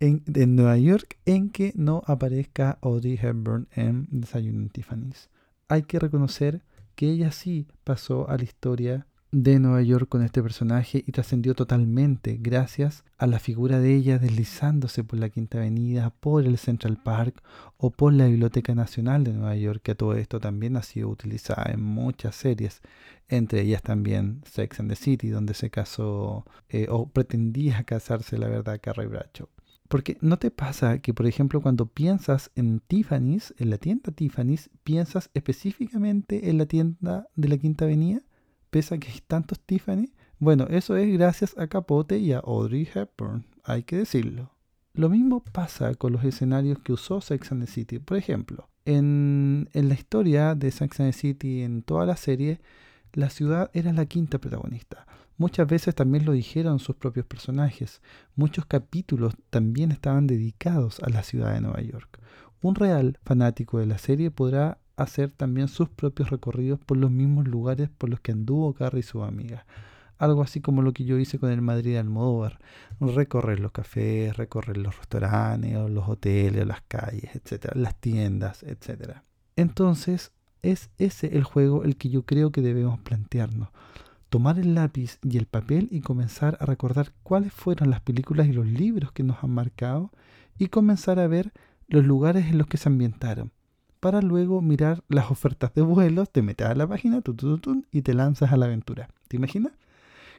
en, 0.00 0.22
Nueva 0.56 0.78
York 0.78 1.18
en 1.26 1.50
que 1.50 1.72
no 1.76 2.02
aparezca 2.06 2.78
Audrey 2.80 3.18
Hepburn 3.20 3.68
en 3.72 4.08
Desayuno 4.10 4.60
en 4.60 4.70
Tiffany's. 4.70 5.28
Hay 5.68 5.82
que 5.82 5.98
reconocer 5.98 6.62
que 7.00 7.08
ella 7.08 7.32
sí 7.32 7.66
pasó 7.82 8.28
a 8.28 8.36
la 8.36 8.44
historia 8.44 9.06
de 9.32 9.58
Nueva 9.58 9.80
York 9.80 10.06
con 10.06 10.22
este 10.22 10.42
personaje 10.42 11.02
y 11.06 11.12
trascendió 11.12 11.54
totalmente 11.54 12.36
gracias 12.38 13.04
a 13.16 13.26
la 13.26 13.38
figura 13.38 13.80
de 13.80 13.94
ella 13.94 14.18
deslizándose 14.18 15.02
por 15.02 15.18
la 15.18 15.30
Quinta 15.30 15.56
Avenida, 15.56 16.10
por 16.10 16.44
el 16.44 16.58
Central 16.58 16.98
Park 17.02 17.42
o 17.78 17.90
por 17.90 18.12
la 18.12 18.26
Biblioteca 18.26 18.74
Nacional 18.74 19.24
de 19.24 19.32
Nueva 19.32 19.56
York, 19.56 19.80
que 19.82 19.94
todo 19.94 20.12
esto 20.12 20.40
también 20.40 20.76
ha 20.76 20.82
sido 20.82 21.08
utilizada 21.08 21.72
en 21.72 21.80
muchas 21.80 22.34
series, 22.36 22.82
entre 23.28 23.62
ellas 23.62 23.80
también 23.80 24.42
Sex 24.44 24.80
and 24.80 24.90
the 24.90 24.96
City, 24.96 25.30
donde 25.30 25.54
se 25.54 25.70
casó 25.70 26.44
eh, 26.68 26.86
o 26.90 27.08
pretendía 27.08 27.82
casarse, 27.84 28.36
la 28.36 28.48
verdad, 28.48 28.78
Carrie 28.78 29.06
Bradshaw. 29.06 29.48
Porque 29.90 30.16
no 30.22 30.38
te 30.38 30.50
pasa 30.50 31.00
que, 31.00 31.12
por 31.12 31.26
ejemplo, 31.26 31.60
cuando 31.60 31.86
piensas 31.86 32.50
en 32.54 32.80
Tiffany's, 32.80 33.52
en 33.58 33.68
la 33.68 33.76
tienda 33.76 34.12
Tiffany's, 34.12 34.70
piensas 34.84 35.30
específicamente 35.34 36.48
en 36.48 36.58
la 36.58 36.66
tienda 36.66 37.26
de 37.34 37.48
la 37.48 37.58
Quinta 37.58 37.84
Avenida? 37.84 38.22
pese 38.70 38.94
a 38.94 38.98
que 38.98 39.08
hay 39.08 39.20
tantos 39.26 39.60
Tiffany. 39.60 40.12
Bueno, 40.38 40.66
eso 40.70 40.96
es 40.96 41.12
gracias 41.12 41.58
a 41.58 41.66
Capote 41.66 42.18
y 42.18 42.32
a 42.32 42.38
Audrey 42.38 42.88
Hepburn, 42.94 43.44
hay 43.64 43.82
que 43.82 43.96
decirlo. 43.96 44.52
Lo 44.94 45.08
mismo 45.08 45.42
pasa 45.42 45.94
con 45.94 46.12
los 46.12 46.24
escenarios 46.24 46.78
que 46.78 46.92
usó 46.92 47.20
Sex 47.20 47.52
and 47.52 47.64
the 47.64 47.70
City. 47.70 47.98
Por 47.98 48.16
ejemplo, 48.16 48.68
en, 48.84 49.68
en 49.72 49.88
la 49.88 49.94
historia 49.94 50.54
de 50.54 50.70
Sex 50.70 51.00
and 51.00 51.12
the 51.12 51.18
City, 51.18 51.62
en 51.62 51.82
toda 51.82 52.06
la 52.06 52.16
serie, 52.16 52.60
la 53.12 53.28
ciudad 53.28 53.70
era 53.74 53.92
la 53.92 54.06
quinta 54.06 54.38
protagonista. 54.38 55.06
Muchas 55.40 55.66
veces 55.66 55.94
también 55.94 56.26
lo 56.26 56.32
dijeron 56.32 56.80
sus 56.80 56.96
propios 56.96 57.24
personajes. 57.24 58.02
Muchos 58.36 58.66
capítulos 58.66 59.32
también 59.48 59.90
estaban 59.90 60.26
dedicados 60.26 61.00
a 61.00 61.08
la 61.08 61.22
ciudad 61.22 61.54
de 61.54 61.62
Nueva 61.62 61.80
York. 61.80 62.20
Un 62.60 62.74
real 62.74 63.18
fanático 63.24 63.78
de 63.78 63.86
la 63.86 63.96
serie 63.96 64.30
podrá 64.30 64.76
hacer 64.96 65.30
también 65.30 65.68
sus 65.68 65.88
propios 65.88 66.28
recorridos 66.28 66.78
por 66.78 66.98
los 66.98 67.10
mismos 67.10 67.48
lugares 67.48 67.88
por 67.88 68.10
los 68.10 68.20
que 68.20 68.32
anduvo 68.32 68.74
Carrie 68.74 69.00
y 69.00 69.02
su 69.02 69.22
amiga. 69.22 69.64
Algo 70.18 70.42
así 70.42 70.60
como 70.60 70.82
lo 70.82 70.92
que 70.92 71.06
yo 71.06 71.16
hice 71.16 71.38
con 71.38 71.50
el 71.50 71.62
Madrid 71.62 71.96
Almodóvar. 71.96 72.58
Recorrer 73.00 73.60
los 73.60 73.72
cafés, 73.72 74.36
recorrer 74.36 74.76
los 74.76 74.98
restaurantes, 74.98 75.72
los 75.88 76.06
hoteles, 76.06 76.66
las 76.66 76.82
calles, 76.82 77.34
etcétera, 77.34 77.72
las 77.76 77.98
tiendas, 77.98 78.62
etcétera. 78.62 79.24
Entonces, 79.56 80.32
es 80.60 80.90
ese 80.98 81.34
el 81.34 81.44
juego 81.44 81.84
el 81.84 81.96
que 81.96 82.10
yo 82.10 82.26
creo 82.26 82.52
que 82.52 82.60
debemos 82.60 83.00
plantearnos. 83.00 83.70
Tomar 84.30 84.58
el 84.58 84.74
lápiz 84.74 85.18
y 85.22 85.36
el 85.36 85.46
papel 85.46 85.88
y 85.90 86.00
comenzar 86.00 86.56
a 86.60 86.66
recordar 86.66 87.12
cuáles 87.22 87.52
fueron 87.52 87.90
las 87.90 88.00
películas 88.00 88.46
y 88.48 88.52
los 88.52 88.66
libros 88.66 89.12
que 89.12 89.22
nos 89.22 89.44
han 89.44 89.50
marcado 89.50 90.10
y 90.58 90.68
comenzar 90.68 91.18
a 91.18 91.28
ver 91.28 91.52
los 91.88 92.04
lugares 92.04 92.46
en 92.46 92.56
los 92.56 92.66
que 92.66 92.78
se 92.78 92.88
ambientaron 92.88 93.52
para 94.00 94.22
luego 94.22 94.62
mirar 94.62 95.04
las 95.08 95.30
ofertas 95.30 95.72
de 95.74 95.82
vuelos, 95.82 96.30
te 96.30 96.42
metes 96.42 96.66
a 96.66 96.74
la 96.74 96.86
página 96.86 97.22
y 97.92 98.02
te 98.02 98.14
lanzas 98.14 98.50
a 98.50 98.56
la 98.56 98.66
aventura. 98.66 99.10
¿Te 99.28 99.36
imaginas? 99.36 99.72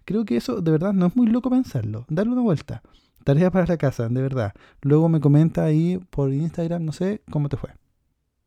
Creo 0.03 0.25
que 0.25 0.35
eso 0.35 0.61
de 0.61 0.71
verdad 0.71 0.93
no 0.93 1.05
es 1.05 1.15
muy 1.15 1.27
loco 1.27 1.49
pensarlo. 1.49 2.05
Darle 2.09 2.33
una 2.33 2.41
vuelta. 2.41 2.81
Tarea 3.23 3.51
para 3.51 3.67
la 3.67 3.77
casa, 3.77 4.09
de 4.09 4.21
verdad. 4.21 4.53
Luego 4.81 5.07
me 5.09 5.19
comenta 5.19 5.63
ahí 5.63 5.99
por 6.09 6.33
Instagram, 6.33 6.83
no 6.83 6.91
sé 6.91 7.21
cómo 7.29 7.49
te 7.49 7.57
fue. 7.57 7.69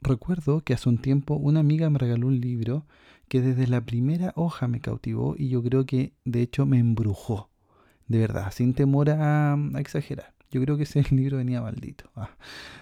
Recuerdo 0.05 0.61
que 0.61 0.75
hace 0.75 0.91
un 0.91 0.99
tiempo 0.99 1.35
una 1.35 1.61
amiga 1.61 1.89
me 1.89 1.99
regaló 1.99 2.27
un 2.27 2.39
libro 2.39 2.85
que 3.27 3.41
desde 3.41 3.67
la 3.67 3.81
primera 3.81 4.35
hoja 4.37 4.69
me 4.69 4.81
cautivó 4.81 5.35
y 5.39 5.49
yo 5.49 5.63
creo 5.63 5.87
que 5.87 6.13
de 6.27 6.43
hecho 6.43 6.67
me 6.67 6.79
embrujó. 6.79 7.49
De 8.07 8.19
verdad, 8.19 8.53
sin 8.53 8.75
temor 8.75 9.09
a 9.09 9.57
exagerar. 9.79 10.35
Yo 10.51 10.61
creo 10.61 10.77
que 10.77 10.83
ese 10.83 11.03
libro 11.11 11.39
venía 11.39 11.63
maldito. 11.63 12.11
Ah, 12.17 12.29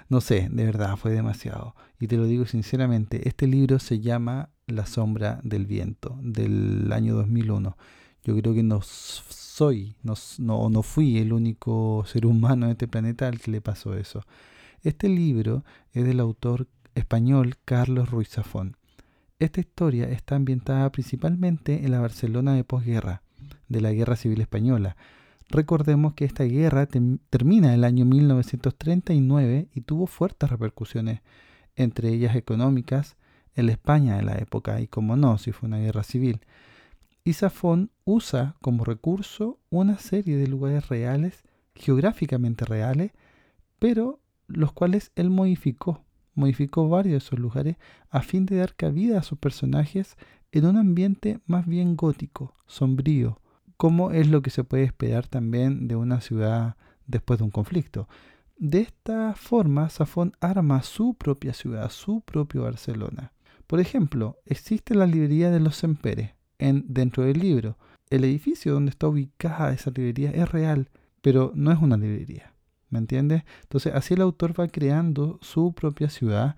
no 0.09 0.21
sé, 0.21 0.49
de 0.51 0.65
verdad, 0.65 0.97
fue 0.97 1.13
demasiado. 1.13 1.77
Y 2.01 2.09
te 2.09 2.17
lo 2.17 2.25
digo 2.25 2.45
sinceramente, 2.45 3.29
este 3.29 3.47
libro 3.47 3.79
se 3.79 4.01
llama 4.01 4.51
La 4.67 4.85
sombra 4.85 5.39
del 5.45 5.67
viento, 5.67 6.19
del 6.21 6.93
año 6.93 7.15
2001. 7.15 7.77
Yo 8.25 8.37
creo 8.37 8.53
que 8.53 8.65
no 8.65 8.81
soy, 8.83 9.95
no, 10.03 10.15
no, 10.39 10.71
no 10.71 10.83
fui 10.83 11.19
el 11.19 11.33
único 11.33 12.03
ser 12.05 12.27
humano 12.27 12.67
en 12.67 12.73
este 12.73 12.89
planeta 12.89 13.29
al 13.29 13.39
que 13.39 13.53
le 13.53 13.61
pasó 13.61 13.95
eso. 13.95 14.27
Este 14.83 15.09
libro 15.09 15.65
es 15.93 16.05
del 16.05 16.19
autor 16.19 16.67
español 16.95 17.57
Carlos 17.65 18.11
Ruiz 18.11 18.29
Zafón. 18.29 18.77
Esta 19.39 19.61
historia 19.61 20.09
está 20.09 20.37
ambientada 20.37 20.91
principalmente 20.93 21.85
en 21.85 21.91
la 21.91 22.01
Barcelona 22.01 22.55
de 22.55 22.65
posguerra, 22.65 23.23
de 23.69 23.81
la 23.81 23.93
Guerra 23.93 24.17
Civil 24.17 24.41
Española, 24.41 24.97
Recordemos 25.53 26.15
que 26.15 26.25
esta 26.25 26.45
guerra 26.45 26.87
termina 26.87 27.69
en 27.69 27.75
el 27.75 27.85
año 27.85 28.07
1939 28.07 29.69
y 29.75 29.81
tuvo 29.83 30.07
fuertes 30.07 30.49
repercusiones, 30.49 31.21
entre 31.77 32.09
ellas 32.09 32.37
económicas, 32.37 33.19
en 33.55 33.67
la 33.67 33.73
España 33.73 34.17
de 34.17 34.23
la 34.23 34.39
época, 34.39 34.81
y 34.81 34.87
como 34.87 35.15
no, 35.15 35.37
si 35.37 35.53
fue 35.53 35.67
una 35.67 35.77
guerra 35.77 36.05
civil. 36.05 36.41
Y 37.23 37.35
Safón 37.35 37.91
usa 38.07 38.57
como 38.63 38.87
recurso 38.87 39.59
una 39.69 39.99
serie 39.99 40.39
de 40.39 40.47
lugares 40.47 40.89
reales, 40.89 41.45
geográficamente 41.75 42.65
reales, 42.65 43.13
pero 43.79 44.21
los 44.47 44.73
cuales 44.73 45.13
él 45.17 45.29
modificó. 45.29 46.03
Modificó 46.35 46.89
varios 46.89 47.13
de 47.13 47.19
esos 47.19 47.39
lugares 47.39 47.77
a 48.11 48.23
fin 48.23 48.47
de 48.47 48.57
dar 48.57 48.75
cabida 48.75 49.19
a 49.19 49.23
sus 49.23 49.39
personajes 49.39 50.17
en 50.51 50.67
un 50.67 50.77
ambiente 50.77 51.41
más 51.47 51.67
bien 51.67 51.97
gótico, 51.97 52.55
sombrío, 52.67 53.41
como 53.77 54.13
es 54.13 54.29
lo 54.29 54.43
que 54.43 54.51
se 54.51 54.65
puede 54.65 54.85
esperar 54.85 55.27
también 55.27 55.89
de 55.89 55.97
una 55.97 56.21
ciudad 56.21 56.77
después 57.07 57.39
de 57.39 57.45
un 57.45 57.51
conflicto. 57.51 58.09
De 58.57 58.81
esta 58.81 59.35
forma, 59.35 59.89
Safón 59.89 60.35
arma 60.41 60.83
su 60.83 61.15
propia 61.15 61.53
ciudad, 61.53 61.91
su 61.91 62.21
propio 62.21 62.63
Barcelona. 62.63 63.33
Por 63.67 63.81
ejemplo, 63.81 64.39
existe 64.47 64.95
la 64.95 65.07
librería 65.07 65.51
de 65.51 65.59
los 65.59 65.77
Semperes 65.77 66.35
en, 66.59 66.85
dentro 66.87 67.25
del 67.25 67.41
libro. 67.41 67.77
El 68.11 68.25
edificio 68.25 68.75
donde 68.75 68.91
está 68.91 69.09
ubicada 69.09 69.73
esa 69.73 69.91
librería 69.91 70.31
es 70.31 70.51
real, 70.51 70.91
pero 71.23 71.53
no 71.55 71.73
es 71.73 71.79
una 71.81 71.97
librería. 71.97 72.52
¿Me 72.93 73.01
entiendes? 73.01 73.43
Entonces, 73.63 73.93
así 73.93 74.15
el 74.15 74.21
autor 74.21 74.59
va 74.59 74.69
creando 74.69 75.41
su 75.43 75.73
propia 75.73 76.09
ciudad 76.09 76.55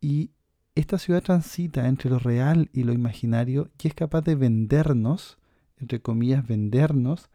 y 0.00 0.32
esta 0.74 0.98
ciudad 0.98 1.22
transita 1.22 1.86
entre 1.86 2.10
lo 2.10 2.18
real 2.18 2.68
y 2.72 2.82
lo 2.82 2.92
imaginario 2.92 3.70
y 3.80 3.86
es 3.86 3.94
capaz 3.94 4.22
de 4.22 4.34
vendernos 4.34 5.38
entre 5.78 6.00
comillas, 6.00 6.46
vendernos 6.46 7.30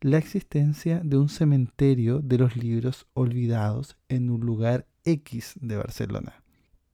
la 0.00 0.18
existencia 0.18 1.00
de 1.02 1.16
un 1.16 1.28
cementerio 1.28 2.20
de 2.20 2.38
los 2.38 2.56
libros 2.56 3.06
olvidados 3.14 3.96
en 4.08 4.30
un 4.30 4.40
lugar 4.40 4.86
X 5.04 5.54
de 5.60 5.76
Barcelona. 5.76 6.42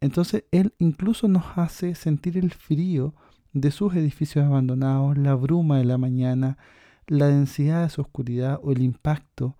Entonces 0.00 0.44
él 0.50 0.74
incluso 0.78 1.28
nos 1.28 1.44
hace 1.56 1.94
sentir 1.94 2.38
el 2.38 2.52
frío 2.52 3.14
de 3.52 3.70
sus 3.70 3.94
edificios 3.94 4.44
abandonados, 4.44 5.18
la 5.18 5.34
bruma 5.34 5.78
de 5.78 5.84
la 5.84 5.98
mañana, 5.98 6.58
la 7.06 7.26
densidad 7.26 7.82
de 7.82 7.90
su 7.90 8.00
oscuridad 8.00 8.58
o 8.62 8.72
el 8.72 8.82
impacto 8.82 9.56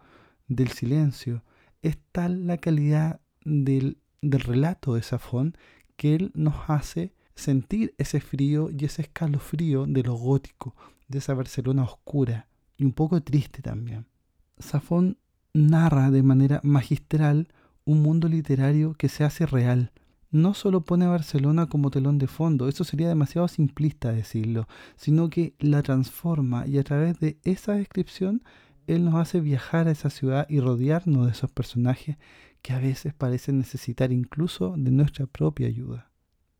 del 0.49 0.69
silencio. 0.69 1.43
Es 1.83 1.99
tal 2.13 2.47
la 2.47 2.59
calidad 2.59 3.21
del, 3.45 3.99
del 4.23 4.41
relato 4.41 4.95
de 4.95 5.03
Safón 5.03 5.57
que 5.97 6.15
él 6.15 6.33
nos 6.35 6.55
hace 6.69 7.13
sentir 7.35 7.95
ese 7.99 8.21
frío 8.21 8.71
y 8.71 8.85
ese 8.85 9.03
escalofrío 9.03 9.87
de 9.87 10.03
lo 10.03 10.15
gótico, 10.15 10.75
de 11.09 11.19
esa 11.19 11.35
Barcelona 11.35 11.85
oscura 11.85 12.49
y 12.77 12.85
un 12.85 12.93
poco 12.93 13.23
triste 13.23 13.63
también. 13.63 14.07
Safón 14.59 15.19
narra 15.53 16.11
de 16.11 16.23
manera 16.23 16.61
magistral 16.63 17.49
un 17.85 18.03
mundo 18.03 18.29
literario 18.29 18.95
que 18.95 19.09
se 19.09 19.25
hace 19.25 19.47
real. 19.47 19.93
No 20.31 20.55
solo 20.55 20.81
pone 20.81 21.05
a 21.05 21.11
Barcelona 21.11 21.67
como 21.67 21.91
telón 21.91 22.19
de 22.19 22.27
fondo, 22.27 22.69
eso 22.69 22.83
sería 22.83 23.09
demasiado 23.09 23.47
simplista 23.47 24.11
decirlo, 24.11 24.67
sino 24.97 25.31
que 25.31 25.55
la 25.61 25.83
transforma 25.83 26.67
y 26.67 26.79
a 26.79 26.85
través 26.85 27.21
de 27.21 27.39
esa 27.45 27.75
descripción 27.75 28.43
él 28.87 29.05
nos 29.05 29.15
hace 29.15 29.41
viajar 29.41 29.89
a 29.89 29.93
esa 29.93 30.11
ciudad 30.11 30.47
y 30.49 30.61
rodearnos 30.61 31.27
de 31.27 31.33
esos 31.33 31.51
personajes 31.51 32.17
que 32.63 32.73
a 32.73 32.79
veces 32.79 33.15
parecen 33.15 33.59
necesitar 33.59 34.13
incluso 34.13 34.75
de 34.77 34.91
nuestra 34.91 35.27
propia 35.27 35.69
ayuda. 35.69 36.11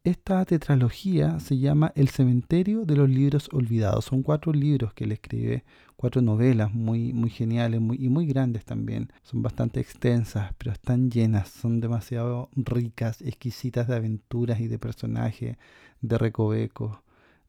Esta 0.05 0.45
tetralogía 0.45 1.41
se 1.41 1.57
llama 1.57 1.91
El 1.95 2.11
cementerio 2.11 2.85
de 2.85 2.95
los 2.95 3.09
libros 3.09 3.49
olvidados. 3.53 4.05
Son 4.05 4.23
cuatro 4.23 4.53
libros 4.53 4.93
que 4.93 5.05
él 5.05 5.13
escribe, 5.13 5.65
cuatro 5.97 6.21
novelas 6.21 6.75
muy, 6.75 7.15
muy 7.15 7.31
geniales 7.31 7.81
y 7.81 8.11
muy 8.11 8.27
grandes 8.27 8.67
también. 8.67 9.11
Son 9.23 9.41
bastante 9.41 9.81
extensas, 9.81 10.53
pero 10.59 10.73
están 10.73 11.11
llenas, 11.11 11.49
son 11.49 11.81
demasiado 11.81 12.51
ricas, 12.55 13.23
exquisitas 13.23 13.89
de 13.89 13.97
aventuras 13.97 14.61
y 14.61 14.69
de 14.69 14.79
personajes, 14.79 15.57
de 16.03 16.19
recovecos, 16.19 16.99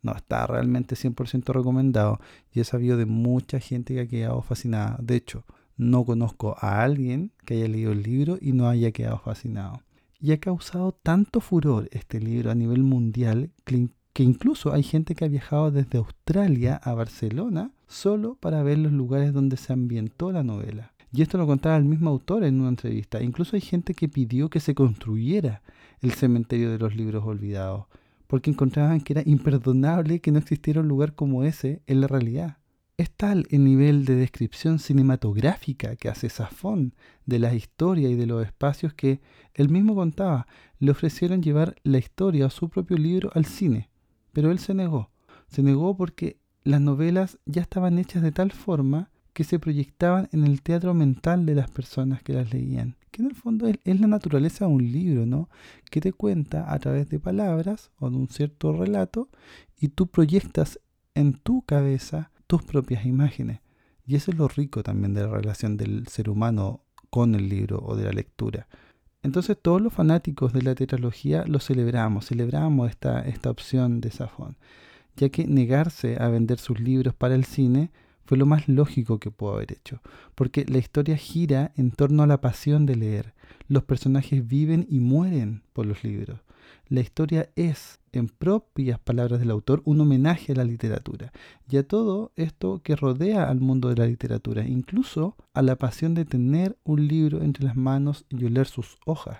No, 0.05 0.15
está 0.15 0.45
realmente 0.45 0.93
100% 0.93 1.51
recomendado 1.51 2.19
y 2.53 2.59
he 2.59 2.63
sabido 2.63 2.95
de 2.95 3.07
mucha 3.07 3.59
gente 3.59 3.95
que 3.95 4.01
ha 4.01 4.07
quedado 4.07 4.43
fascinada. 4.43 4.99
De 5.01 5.15
hecho, 5.15 5.45
no 5.77 6.05
conozco 6.05 6.55
a 6.59 6.83
alguien 6.83 7.31
que 7.43 7.55
haya 7.55 7.67
leído 7.67 7.91
el 7.91 8.03
libro 8.03 8.37
y 8.39 8.51
no 8.51 8.69
haya 8.69 8.91
quedado 8.91 9.17
fascinado. 9.17 9.81
Y 10.19 10.31
ha 10.31 10.39
causado 10.39 10.91
tanto 10.91 11.39
furor 11.39 11.89
este 11.91 12.19
libro 12.19 12.51
a 12.51 12.55
nivel 12.55 12.83
mundial 12.83 13.49
que 13.63 14.21
incluso 14.21 14.73
hay 14.73 14.83
gente 14.83 15.15
que 15.15 15.25
ha 15.25 15.27
viajado 15.27 15.71
desde 15.71 15.97
Australia 15.97 16.79
a 16.83 16.93
Barcelona 16.93 17.71
solo 17.87 18.35
para 18.35 18.61
ver 18.61 18.77
los 18.77 18.91
lugares 18.91 19.33
donde 19.33 19.57
se 19.57 19.73
ambientó 19.73 20.31
la 20.31 20.43
novela. 20.43 20.93
Y 21.11 21.23
esto 21.23 21.39
lo 21.39 21.47
contaba 21.47 21.77
el 21.77 21.85
mismo 21.85 22.11
autor 22.11 22.43
en 22.43 22.59
una 22.59 22.69
entrevista. 22.69 23.23
Incluso 23.23 23.55
hay 23.55 23.61
gente 23.61 23.95
que 23.95 24.07
pidió 24.07 24.51
que 24.51 24.59
se 24.59 24.75
construyera 24.75 25.63
el 26.01 26.11
cementerio 26.11 26.69
de 26.69 26.77
los 26.77 26.95
libros 26.95 27.23
olvidados, 27.25 27.87
porque 28.27 28.49
encontraban 28.49 29.01
que 29.01 29.13
era 29.13 29.23
imperdonable 29.25 30.19
que 30.19 30.31
no 30.31 30.39
existiera 30.39 30.81
un 30.81 30.87
lugar 30.87 31.13
como 31.13 31.43
ese 31.43 31.81
en 31.87 32.01
la 32.01 32.07
realidad. 32.07 32.57
Es 32.97 33.11
tal 33.11 33.45
el 33.49 33.65
nivel 33.65 34.05
de 34.05 34.15
descripción 34.15 34.79
cinematográfica 34.79 35.97
que 35.97 36.07
hace 36.07 36.29
Safón 36.29 36.93
de 37.25 37.39
la 37.39 37.53
historia 37.53 38.09
y 38.09 38.15
de 38.15 38.25
los 38.25 38.45
espacios 38.45 38.93
que 38.93 39.19
él 39.53 39.69
mismo 39.69 39.95
contaba. 39.95 40.47
Le 40.79 40.91
ofrecieron 40.91 41.41
llevar 41.43 41.75
la 41.83 41.97
historia 41.97 42.45
o 42.45 42.49
su 42.49 42.69
propio 42.69 42.97
libro 42.97 43.31
al 43.33 43.45
cine, 43.45 43.89
pero 44.31 44.49
él 44.49 44.59
se 44.59 44.73
negó. 44.73 45.11
Se 45.47 45.61
negó 45.61 45.97
porque 45.97 46.39
las 46.63 46.79
novelas 46.79 47.37
ya 47.45 47.61
estaban 47.61 47.99
hechas 47.99 48.23
de 48.23 48.31
tal 48.31 48.51
forma 48.51 49.11
que 49.33 49.43
se 49.43 49.59
proyectaban 49.59 50.29
en 50.31 50.45
el 50.45 50.61
teatro 50.61 50.93
mental 50.93 51.45
de 51.45 51.55
las 51.55 51.69
personas 51.69 52.23
que 52.23 52.31
las 52.31 52.53
leían. 52.53 52.95
Que 53.15 53.21
en 53.21 53.29
el 53.29 53.35
fondo 53.35 53.65
es, 53.65 53.79
la 53.85 54.07
naturaleza 54.07 54.65
de 54.65 54.71
un 54.73 54.91
libro, 54.91 55.25
¿no? 55.25 55.47
Que 55.89 56.01
te 56.01 56.11
cuenta 56.11 56.73
a 56.73 56.77
través 56.79 57.07
de 57.09 57.17
palabras 57.17 57.89
o 57.97 58.09
de 58.09 58.17
un 58.17 58.27
cierto 58.27 58.73
relato 58.73 59.29
y 59.79 59.87
tú 59.87 60.07
proyectas 60.07 60.81
en 61.13 61.31
tu 61.31 61.61
cabeza 61.61 62.31
tus 62.45 62.63
propias 62.63 63.05
imágenes. 63.05 63.61
Y 64.05 64.17
eso 64.17 64.31
es 64.31 64.37
lo 64.37 64.49
rico 64.49 64.83
también 64.83 65.13
de 65.13 65.21
la 65.21 65.29
relación 65.29 65.77
del 65.77 66.05
ser 66.09 66.29
humano 66.29 66.81
con 67.09 67.35
el 67.35 67.47
libro 67.47 67.79
o 67.85 67.95
de 67.95 68.03
la 68.03 68.11
lectura. 68.11 68.67
Entonces 69.23 69.57
todos 69.61 69.79
los 69.81 69.93
fanáticos 69.93 70.51
de 70.51 70.63
la 70.63 70.75
tetralogía 70.75 71.45
lo 71.47 71.61
celebramos, 71.61 72.25
celebramos 72.25 72.89
esta, 72.89 73.21
esta 73.21 73.49
opción 73.49 74.01
de 74.01 74.11
Safón, 74.11 74.57
ya 75.15 75.29
que 75.29 75.47
negarse 75.47 76.17
a 76.21 76.27
vender 76.27 76.59
sus 76.59 76.81
libros 76.81 77.15
para 77.15 77.35
el 77.35 77.45
cine 77.45 77.91
fue 78.25 78.37
lo 78.37 78.45
más 78.45 78.67
lógico 78.67 79.19
que 79.19 79.31
pudo 79.31 79.53
haber 79.53 79.71
hecho, 79.71 80.01
porque 80.33 80.65
la 80.67 80.79
historia 80.79 81.15
gira 81.15 81.71
en 81.75 81.91
torno 81.91 82.23
a 82.23 82.27
la 82.27 82.41
pasión 82.41 82.85
de 82.85 82.95
leer. 82.95 83.33
Los 83.67 83.83
personajes 83.83 84.47
viven 84.47 84.85
y 84.89 84.99
mueren 84.99 85.63
por 85.73 85.85
los 85.85 86.03
libros. 86.03 86.39
La 86.87 87.01
historia 87.01 87.49
es, 87.55 87.99
en 88.11 88.27
propias 88.27 88.99
palabras 88.99 89.39
del 89.39 89.51
autor, 89.51 89.81
un 89.85 90.01
homenaje 90.01 90.51
a 90.51 90.55
la 90.55 90.63
literatura 90.63 91.31
y 91.69 91.77
a 91.77 91.87
todo 91.87 92.31
esto 92.35 92.81
que 92.83 92.95
rodea 92.95 93.49
al 93.49 93.59
mundo 93.59 93.89
de 93.89 93.95
la 93.95 94.07
literatura, 94.07 94.67
incluso 94.67 95.35
a 95.53 95.61
la 95.61 95.77
pasión 95.77 96.13
de 96.13 96.25
tener 96.25 96.77
un 96.83 97.07
libro 97.07 97.41
entre 97.41 97.65
las 97.65 97.75
manos 97.75 98.25
y 98.29 98.45
oler 98.45 98.67
sus 98.67 98.97
hojas. 99.05 99.39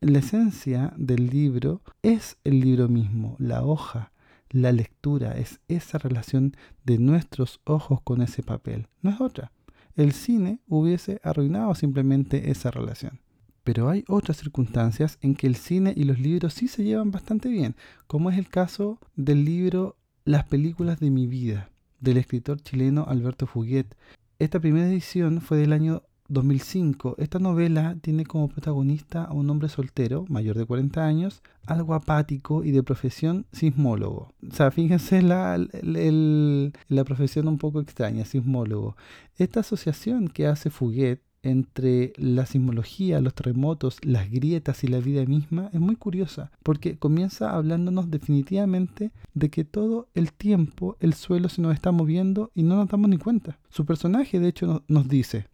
La 0.00 0.18
esencia 0.18 0.92
del 0.96 1.28
libro 1.28 1.82
es 2.02 2.38
el 2.44 2.60
libro 2.60 2.88
mismo, 2.88 3.36
la 3.38 3.64
hoja, 3.64 4.12
la 4.50 4.72
lectura 4.72 5.36
es 5.36 5.60
esa 5.68 5.98
relación 5.98 6.56
de 6.84 6.98
nuestros 6.98 7.60
ojos 7.64 8.00
con 8.02 8.22
ese 8.22 8.42
papel, 8.42 8.88
no 9.02 9.10
es 9.10 9.20
otra. 9.20 9.52
El 9.96 10.12
cine 10.12 10.60
hubiese 10.68 11.20
arruinado 11.22 11.74
simplemente 11.74 12.50
esa 12.50 12.70
relación. 12.70 13.20
Pero 13.64 13.88
hay 13.88 14.04
otras 14.08 14.36
circunstancias 14.36 15.18
en 15.22 15.34
que 15.34 15.46
el 15.46 15.56
cine 15.56 15.92
y 15.96 16.04
los 16.04 16.20
libros 16.20 16.54
sí 16.54 16.68
se 16.68 16.84
llevan 16.84 17.10
bastante 17.10 17.48
bien, 17.48 17.74
como 18.06 18.30
es 18.30 18.38
el 18.38 18.48
caso 18.48 19.00
del 19.16 19.44
libro 19.44 19.96
Las 20.24 20.44
películas 20.44 21.00
de 21.00 21.10
mi 21.10 21.26
vida, 21.26 21.70
del 21.98 22.18
escritor 22.18 22.60
chileno 22.60 23.06
Alberto 23.08 23.46
Fuguet. 23.46 23.96
Esta 24.38 24.60
primera 24.60 24.86
edición 24.86 25.40
fue 25.40 25.56
del 25.56 25.72
año 25.72 26.02
2005, 26.28 27.16
esta 27.18 27.38
novela 27.38 27.96
tiene 28.00 28.24
como 28.24 28.48
protagonista 28.48 29.24
a 29.24 29.32
un 29.32 29.48
hombre 29.50 29.68
soltero, 29.68 30.24
mayor 30.28 30.56
de 30.56 30.66
40 30.66 31.04
años, 31.04 31.42
algo 31.66 31.94
apático 31.94 32.64
y 32.64 32.70
de 32.70 32.82
profesión 32.82 33.46
sismólogo. 33.52 34.32
O 34.48 34.54
sea, 34.54 34.70
fíjense 34.70 35.22
la, 35.22 35.58
la 35.58 37.04
profesión 37.04 37.48
un 37.48 37.58
poco 37.58 37.80
extraña, 37.80 38.24
sismólogo. 38.24 38.96
Esta 39.36 39.60
asociación 39.60 40.28
que 40.28 40.46
hace 40.46 40.70
Fuguet 40.70 41.20
entre 41.46 42.12
la 42.16 42.44
sismología, 42.44 43.20
los 43.20 43.34
terremotos, 43.34 43.98
las 44.02 44.30
grietas 44.30 44.82
y 44.82 44.88
la 44.88 44.98
vida 44.98 45.24
misma 45.26 45.70
es 45.72 45.80
muy 45.80 45.96
curiosa, 45.96 46.50
porque 46.62 46.98
comienza 46.98 47.54
hablándonos 47.54 48.10
definitivamente 48.10 49.12
de 49.34 49.50
que 49.50 49.64
todo 49.64 50.08
el 50.14 50.32
tiempo 50.32 50.96
el 51.00 51.14
suelo 51.14 51.48
se 51.48 51.62
nos 51.62 51.74
está 51.74 51.92
moviendo 51.92 52.50
y 52.54 52.64
no 52.64 52.76
nos 52.76 52.88
damos 52.88 53.10
ni 53.10 53.18
cuenta. 53.18 53.58
Su 53.68 53.86
personaje 53.86 54.40
de 54.40 54.48
hecho 54.48 54.82
nos 54.88 55.08
dice, 55.08 55.46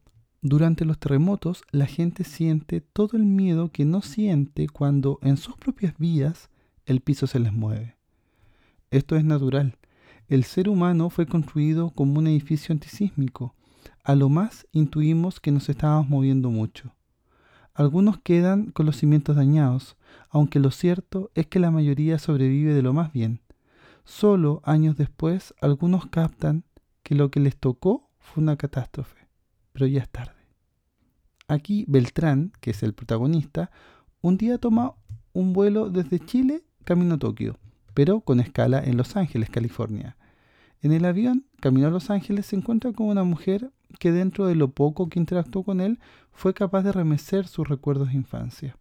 durante 0.45 0.85
los 0.85 0.99
terremotos, 0.99 1.63
la 1.71 1.87
gente 1.87 2.25
siente 2.25 2.81
todo 2.81 3.17
el 3.17 3.25
miedo 3.25 3.71
que 3.71 3.85
no 3.85 4.03
siente 4.03 4.67
cuando 4.67 5.21
en 5.23 5.37
sus 5.37 5.57
propias 5.57 5.97
vidas 5.99 6.51
el 6.85 7.01
piso 7.01 7.29
se 7.29 7.39
les 7.39 7.53
mueve. 7.53 7.97
Esto 8.91 9.15
es 9.15 9.25
natural. 9.25 9.79
El 10.27 10.43
ser 10.43 10.69
humano 10.69 11.11
fue 11.11 11.27
construido 11.27 11.91
como 11.91 12.19
un 12.19 12.27
edificio 12.27 12.73
antisísmico. 12.73 13.55
A 14.03 14.17
lo 14.17 14.29
más 14.29 14.67
intuimos 14.73 15.39
que 15.39 15.53
nos 15.53 15.69
estábamos 15.69 16.09
moviendo 16.09 16.51
mucho. 16.51 16.93
Algunos 17.73 18.19
quedan 18.19 18.73
con 18.73 18.85
los 18.85 18.97
cimientos 18.97 19.37
dañados, 19.37 19.97
aunque 20.29 20.59
lo 20.59 20.73
cierto 20.73 21.31
es 21.37 21.47
que 21.47 21.61
la 21.61 21.71
mayoría 21.71 22.19
sobrevive 22.19 22.75
de 22.75 22.83
lo 22.83 22.93
más 22.93 23.13
bien. 23.13 23.43
Solo 24.05 24.61
años 24.65 24.97
después 24.97 25.55
algunos 25.61 26.07
captan 26.07 26.65
que 27.05 27.15
lo 27.15 27.31
que 27.31 27.39
les 27.39 27.57
tocó 27.57 28.11
fue 28.19 28.43
una 28.43 28.57
catástrofe 28.57 29.22
pero 29.73 29.87
ya 29.87 30.01
es 30.01 30.09
tarde. 30.09 30.35
Aquí 31.49 31.85
Beltrán, 31.89 32.53
que 32.61 32.71
es 32.71 32.83
el 32.83 32.95
protagonista, 32.95 33.71
un 34.21 34.37
día 34.37 34.59
toma 34.59 34.95
un 35.33 35.53
vuelo 35.53 35.91
desde 35.91 36.19
Chile 36.19 36.63
camino 36.85 37.15
a 37.15 37.19
Tokio, 37.19 37.59
pero 37.95 38.21
con 38.21 38.41
escala 38.41 38.83
en 38.83 38.97
Los 38.97 39.17
Ángeles, 39.17 39.51
California. 39.51 40.17
En 40.81 40.93
el 40.93 41.05
avión, 41.05 41.47
camino 41.61 41.87
a 41.89 41.91
Los 41.91 42.11
Ángeles, 42.11 42.47
se 42.47 42.57
encuentra 42.57 42.93
con 42.93 43.07
una 43.07 43.25
mujer 43.25 43.71
que 43.99 44.13
dentro 44.13 44.47
de 44.47 44.55
lo 44.55 44.73
poco 44.73 45.09
que 45.09 45.19
interactuó 45.19 45.63
con 45.63 45.81
él, 45.81 45.99
fue 46.33 46.55
capaz 46.55 46.83
de 46.83 46.93
remecer 46.93 47.47
sus 47.47 47.69
recuerdos 47.69 48.09
de 48.09 48.15
infancia. 48.15 48.77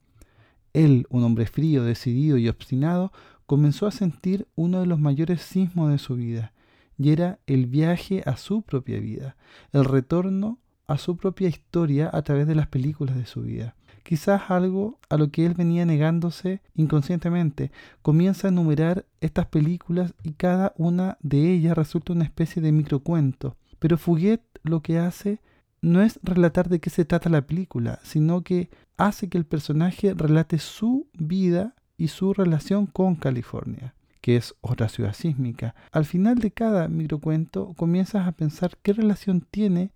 Él, 0.73 1.05
un 1.09 1.23
hombre 1.23 1.45
frío, 1.45 1.83
decidido 1.83 2.37
y 2.37 2.47
obstinado, 2.47 3.11
comenzó 3.45 3.85
a 3.85 3.91
sentir 3.91 4.47
uno 4.55 4.79
de 4.79 4.85
los 4.85 4.99
mayores 4.99 5.41
sismos 5.41 5.91
de 5.91 5.97
su 5.97 6.15
vida, 6.15 6.53
y 6.97 7.11
era 7.11 7.39
el 7.47 7.65
viaje 7.65 8.23
a 8.25 8.37
su 8.37 8.61
propia 8.61 8.99
vida, 8.99 9.35
el 9.73 9.85
retorno 9.85 10.59
a 10.91 10.97
su 10.97 11.17
propia 11.17 11.47
historia 11.47 12.09
a 12.11 12.21
través 12.21 12.47
de 12.47 12.55
las 12.55 12.67
películas 12.67 13.15
de 13.15 13.25
su 13.25 13.41
vida. 13.41 13.75
Quizás 14.03 14.49
algo 14.49 14.99
a 15.09 15.17
lo 15.17 15.29
que 15.29 15.45
él 15.45 15.53
venía 15.53 15.85
negándose 15.85 16.61
inconscientemente. 16.75 17.71
Comienza 18.01 18.47
a 18.47 18.51
enumerar 18.51 19.05
estas 19.21 19.45
películas 19.45 20.13
y 20.23 20.33
cada 20.33 20.73
una 20.77 21.17
de 21.21 21.51
ellas 21.53 21.77
resulta 21.77 22.13
una 22.13 22.23
especie 22.23 22.61
de 22.61 22.71
microcuento. 22.71 23.55
Pero 23.79 23.97
Fuguet 23.97 24.41
lo 24.63 24.81
que 24.81 24.97
hace 24.99 25.39
no 25.81 26.01
es 26.01 26.19
relatar 26.23 26.67
de 26.69 26.79
qué 26.79 26.89
se 26.89 27.05
trata 27.05 27.29
la 27.29 27.41
película, 27.41 27.99
sino 28.03 28.41
que 28.41 28.69
hace 28.97 29.29
que 29.29 29.37
el 29.37 29.45
personaje 29.45 30.13
relate 30.13 30.59
su 30.59 31.07
vida 31.13 31.75
y 31.97 32.09
su 32.09 32.33
relación 32.33 32.87
con 32.87 33.15
California 33.15 33.93
que 34.21 34.35
es 34.35 34.53
otra 34.61 34.87
ciudad 34.87 35.13
sísmica. 35.13 35.73
Al 35.91 36.05
final 36.05 36.37
de 36.37 36.51
cada 36.51 36.87
microcuento 36.87 37.73
comienzas 37.75 38.27
a 38.27 38.31
pensar 38.33 38.77
qué 38.83 38.93
relación 38.93 39.41
tiene 39.41 39.91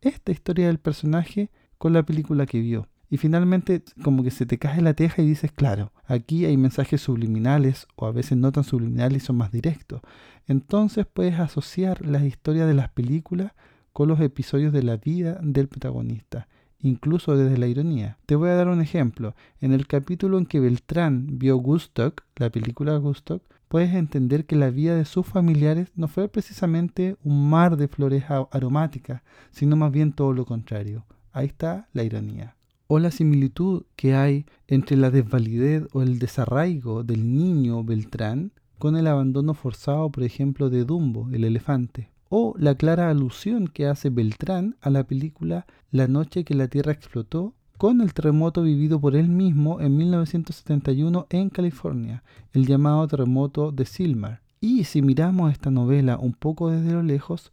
esta 0.00 0.32
historia 0.32 0.66
del 0.66 0.78
personaje 0.78 1.50
con 1.78 1.92
la 1.92 2.02
película 2.04 2.46
que 2.46 2.60
vio. 2.60 2.88
Y 3.10 3.16
finalmente 3.16 3.82
como 4.02 4.22
que 4.22 4.30
se 4.30 4.44
te 4.44 4.58
cae 4.58 4.82
la 4.82 4.94
teja 4.94 5.22
y 5.22 5.26
dices, 5.26 5.50
claro, 5.52 5.92
aquí 6.06 6.44
hay 6.44 6.56
mensajes 6.56 7.00
subliminales 7.00 7.86
o 7.96 8.06
a 8.06 8.12
veces 8.12 8.36
no 8.36 8.52
tan 8.52 8.64
subliminales 8.64 9.22
y 9.22 9.26
son 9.26 9.36
más 9.36 9.50
directos. 9.50 10.02
Entonces 10.46 11.06
puedes 11.10 11.38
asociar 11.38 12.04
las 12.04 12.24
historias 12.24 12.68
de 12.68 12.74
las 12.74 12.90
películas 12.90 13.52
con 13.92 14.08
los 14.08 14.20
episodios 14.20 14.72
de 14.72 14.82
la 14.82 14.98
vida 14.98 15.40
del 15.42 15.68
protagonista, 15.68 16.48
incluso 16.80 17.36
desde 17.36 17.56
la 17.56 17.66
ironía. 17.66 18.18
Te 18.26 18.36
voy 18.36 18.50
a 18.50 18.54
dar 18.54 18.68
un 18.68 18.82
ejemplo. 18.82 19.34
En 19.60 19.72
el 19.72 19.86
capítulo 19.86 20.38
en 20.38 20.46
que 20.46 20.60
Beltrán 20.60 21.38
vio 21.38 21.56
Gustock, 21.56 22.22
la 22.36 22.50
película 22.50 22.96
Gustock, 22.98 23.42
puedes 23.68 23.94
entender 23.94 24.46
que 24.46 24.56
la 24.56 24.70
vida 24.70 24.96
de 24.96 25.04
sus 25.04 25.26
familiares 25.26 25.92
no 25.94 26.08
fue 26.08 26.28
precisamente 26.28 27.16
un 27.22 27.48
mar 27.48 27.76
de 27.76 27.88
flores 27.88 28.24
aromáticas, 28.50 29.22
sino 29.50 29.76
más 29.76 29.92
bien 29.92 30.12
todo 30.12 30.32
lo 30.32 30.46
contrario. 30.46 31.04
Ahí 31.32 31.46
está 31.46 31.88
la 31.92 32.02
ironía. 32.02 32.56
O 32.86 32.98
la 32.98 33.10
similitud 33.10 33.84
que 33.96 34.14
hay 34.14 34.46
entre 34.66 34.96
la 34.96 35.10
desvalidez 35.10 35.86
o 35.92 36.02
el 36.02 36.18
desarraigo 36.18 37.04
del 37.04 37.34
niño 37.34 37.84
Beltrán 37.84 38.52
con 38.78 38.96
el 38.96 39.06
abandono 39.06 39.54
forzado, 39.54 40.10
por 40.10 40.22
ejemplo, 40.22 40.70
de 40.70 40.84
Dumbo, 40.84 41.28
el 41.30 41.44
elefante. 41.44 42.10
O 42.30 42.54
la 42.58 42.74
clara 42.76 43.10
alusión 43.10 43.68
que 43.68 43.86
hace 43.86 44.08
Beltrán 44.08 44.76
a 44.80 44.90
la 44.90 45.04
película 45.04 45.66
La 45.90 46.08
noche 46.08 46.44
que 46.44 46.54
la 46.54 46.68
Tierra 46.68 46.92
explotó 46.92 47.54
con 47.78 48.00
el 48.00 48.12
terremoto 48.12 48.62
vivido 48.62 49.00
por 49.00 49.14
él 49.14 49.28
mismo 49.28 49.80
en 49.80 49.96
1971 49.96 51.26
en 51.30 51.48
California, 51.48 52.24
el 52.52 52.66
llamado 52.66 53.06
terremoto 53.06 53.70
de 53.70 53.86
Silmar, 53.86 54.40
Y 54.60 54.82
si 54.82 55.00
miramos 55.00 55.52
esta 55.52 55.70
novela 55.70 56.18
un 56.18 56.32
poco 56.32 56.70
desde 56.70 56.92
lo 56.92 57.04
lejos, 57.04 57.52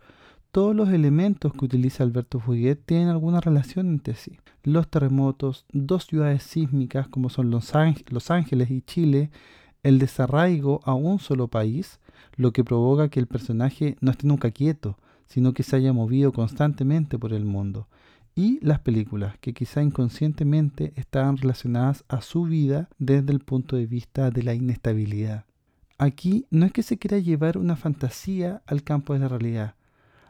todos 0.52 0.76
los 0.76 0.90
elementos 0.90 1.54
que 1.54 1.66
utiliza 1.66 2.04
Alberto 2.04 2.40
Fuguet 2.40 2.80
tienen 2.88 3.10
alguna 3.10 3.40
relación 3.40 3.88
entre 3.88 4.16
sí. 4.16 4.40
Los 4.64 4.88
terremotos, 4.88 5.66
dos 5.72 6.08
ciudades 6.08 6.42
sísmicas 6.42 7.08
como 7.08 7.30
son 7.30 7.52
Los, 7.52 7.72
los 8.10 8.32
Ángeles 8.32 8.72
y 8.72 8.82
Chile, 8.82 9.30
el 9.84 10.00
desarraigo 10.00 10.80
a 10.86 10.96
un 10.96 11.20
solo 11.20 11.50
país, 11.50 12.00
lo 12.36 12.52
que 12.52 12.64
provoca 12.64 13.10
que 13.10 13.20
el 13.20 13.28
personaje 13.28 13.96
no 14.02 14.10
esté 14.10 14.26
nunca 14.26 14.50
quieto, 14.50 14.98
sino 15.28 15.54
que 15.54 15.62
se 15.62 15.76
haya 15.76 15.94
movido 15.94 16.32
constantemente 16.32 17.20
por 17.20 17.32
el 17.32 17.46
mundo. 17.46 17.88
Y 18.38 18.60
las 18.62 18.80
películas, 18.80 19.38
que 19.40 19.54
quizá 19.54 19.82
inconscientemente 19.82 20.92
estaban 20.98 21.38
relacionadas 21.38 22.04
a 22.10 22.22
su 22.22 22.44
vida 22.44 22.90
desde 22.98 23.32
el 23.32 23.40
punto 23.40 23.78
de 23.78 23.86
vista 23.86 24.30
de 24.30 24.44
la 24.44 24.54
inestabilidad. 24.54 25.46
Aquí 25.98 26.46
no 26.50 26.66
es 26.66 26.74
que 26.74 26.84
se 26.84 26.98
quiera 26.98 27.18
llevar 27.18 27.58
una 27.58 27.78
fantasía 27.78 28.62
al 28.66 28.84
campo 28.84 29.14
de 29.14 29.20
la 29.20 29.30
realidad. 29.30 29.76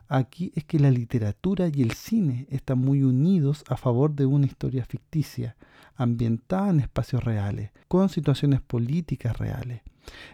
Aquí 0.08 0.52
es 0.54 0.64
que 0.66 0.78
la 0.78 0.92
literatura 0.92 1.68
y 1.74 1.82
el 1.82 1.94
cine 1.94 2.46
están 2.52 2.78
muy 2.78 3.02
unidos 3.02 3.64
a 3.68 3.76
favor 3.76 4.14
de 4.14 4.28
una 4.28 4.46
historia 4.46 4.86
ficticia, 4.86 5.56
ambientada 5.96 6.70
en 6.70 6.82
espacios 6.82 7.24
reales, 7.24 7.72
con 7.88 8.10
situaciones 8.10 8.62
políticas 8.62 9.36
reales. 9.40 9.82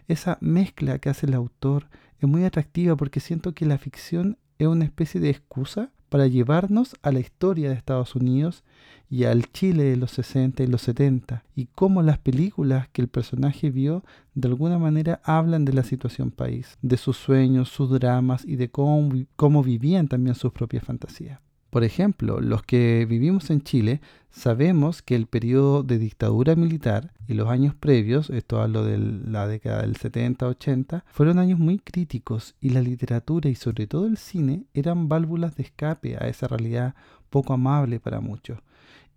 Esa 0.10 0.38
mezcla 0.42 1.00
que 1.00 1.10
hace 1.10 1.26
el 1.26 1.36
autor 1.36 1.88
es 2.20 2.28
muy 2.28 2.44
atractiva 2.44 2.98
porque 2.98 3.22
siento 3.22 3.54
que 3.54 3.66
la 3.66 3.78
ficción 3.78 4.38
es 4.60 4.68
una 4.68 4.84
especie 4.84 5.22
de 5.22 5.30
excusa 5.30 5.92
para 6.12 6.28
llevarnos 6.28 6.97
a 7.04 7.13
la 7.13 7.21
historia 7.21 7.69
de 7.69 7.76
Estados 7.76 8.17
Unidos 8.17 8.65
y 9.10 9.24
al 9.24 9.50
Chile 9.54 9.86
de 9.86 9.95
los 9.95 10.12
60 10.12 10.62
y 10.62 10.67
los 10.67 10.82
70 10.82 11.45
y 11.56 11.67
cómo 11.67 12.02
las 12.02 12.17
películas 12.17 12.89
que 12.89 13.02
el 13.02 13.08
personaje 13.08 13.69
vio 13.69 14.04
de 14.36 14.50
alguna 14.50 14.78
manera 14.78 15.21
hablan 15.24 15.63
de 15.63 15.71
la 15.71 15.84
situación 15.84 16.30
país, 16.30 16.78
de 16.82 16.97
sus 16.97 17.15
sueños, 17.15 17.69
sus 17.69 17.89
dramas 17.97 18.43
y 18.43 18.58
de 18.58 18.69
cómo, 18.69 19.24
cómo 19.38 19.63
vivían 19.63 20.10
también 20.10 20.36
sus 20.36 20.52
propias 20.52 20.84
fantasías. 20.84 21.39
Por 21.72 21.86
ejemplo, 21.86 22.42
los 22.42 22.64
que 22.64 23.06
vivimos 23.10 23.50
en 23.50 23.62
Chile 23.62 24.02
sabemos 24.30 25.02
que 25.02 25.16
el 25.16 25.26
periodo 25.26 25.84
de 25.84 26.00
dictadura 26.00 26.54
militar 26.56 27.14
y 27.30 27.34
los 27.34 27.48
años 27.48 27.74
previos, 27.74 28.30
esto 28.30 28.62
hablo 28.62 28.84
de 28.84 28.98
la 28.98 29.48
década 29.48 29.82
del 29.82 29.96
70-80, 29.96 31.04
fueron 31.08 31.40
años 31.40 31.60
muy 31.60 31.80
críticos 31.80 32.56
y 32.60 32.72
la 32.72 32.82
literatura 32.82 33.50
y 33.50 33.56
sobre 33.56 33.88
todo 33.88 34.06
el 34.06 34.18
cine 34.18 34.66
eran 34.74 35.08
válvulas 35.08 35.56
de 35.56 35.64
escape 35.64 36.18
a 36.18 36.28
esa 36.28 36.50
realidad 36.50 36.94
poco 37.30 37.54
amable 37.54 38.02
para 38.02 38.20
muchos. 38.20 38.60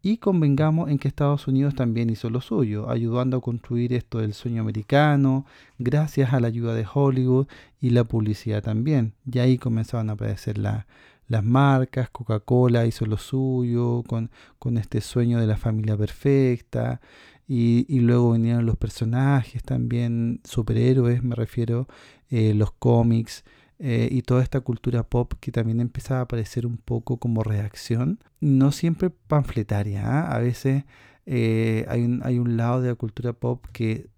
Y 0.01 0.19
convengamos 0.19 0.91
en 0.91 0.99
que 0.99 1.09
Estados 1.09 1.49
Unidos 1.49 1.75
también 1.75 2.09
hizo 2.09 2.31
lo 2.31 2.41
suyo, 2.41 2.89
ayudando 2.89 3.39
a 3.39 3.41
construir 3.41 3.93
esto 3.95 4.19
del 4.19 4.33
sueño 4.33 4.61
americano, 4.61 5.45
gracias 5.79 6.33
a 6.33 6.39
la 6.39 6.49
ayuda 6.49 6.75
de 6.75 6.87
Hollywood 6.93 7.49
y 7.81 7.91
la 7.91 8.05
publicidad 8.05 8.63
también. 8.63 9.15
Y 9.25 9.39
ahí 9.39 9.57
comenzaban 9.57 10.11
a 10.11 10.13
aparecer 10.13 10.59
la, 10.59 10.87
las 11.29 11.45
marcas, 11.45 12.11
Coca-Cola 12.11 12.87
hizo 12.87 13.07
lo 13.07 13.17
suyo 13.17 14.03
con, 14.07 14.31
con, 14.59 14.79
este 14.79 15.01
sueño 15.01 15.41
de 15.41 15.47
la 15.47 15.57
familia 15.57 15.97
perfecta, 15.97 17.01
y, 17.47 17.87
y, 17.89 18.01
luego 18.01 18.33
vinieron 18.33 18.65
los 18.65 18.77
personajes 18.77 19.63
también, 19.63 20.41
superhéroes, 20.45 21.23
me 21.23 21.35
refiero, 21.35 21.89
eh, 22.31 22.55
los 22.55 22.73
cómics. 22.73 23.45
Eh, 23.79 24.09
y 24.11 24.23
toda 24.23 24.43
esta 24.43 24.61
cultura 24.61 25.03
pop 25.03 25.33
que 25.41 25.51
también 25.51 25.81
empezaba 25.81 26.21
a 26.21 26.23
aparecer 26.25 26.65
un 26.65 26.79
poco 26.79 27.19
como 27.19 27.43
reacción, 27.43 28.21
no 28.41 28.71
siempre 28.71 29.11
panfletaria, 29.11 30.07
¿ah? 30.07 30.35
a 30.35 30.39
veces 30.39 30.85
eh, 31.27 31.85
hay, 31.89 32.03
un, 32.05 32.21
hay 32.25 32.39
un 32.39 32.57
lado 32.57 32.81
de 32.83 32.89
la 32.91 32.95
cultura 32.95 33.33
pop 33.33 33.67
que, 33.73 34.09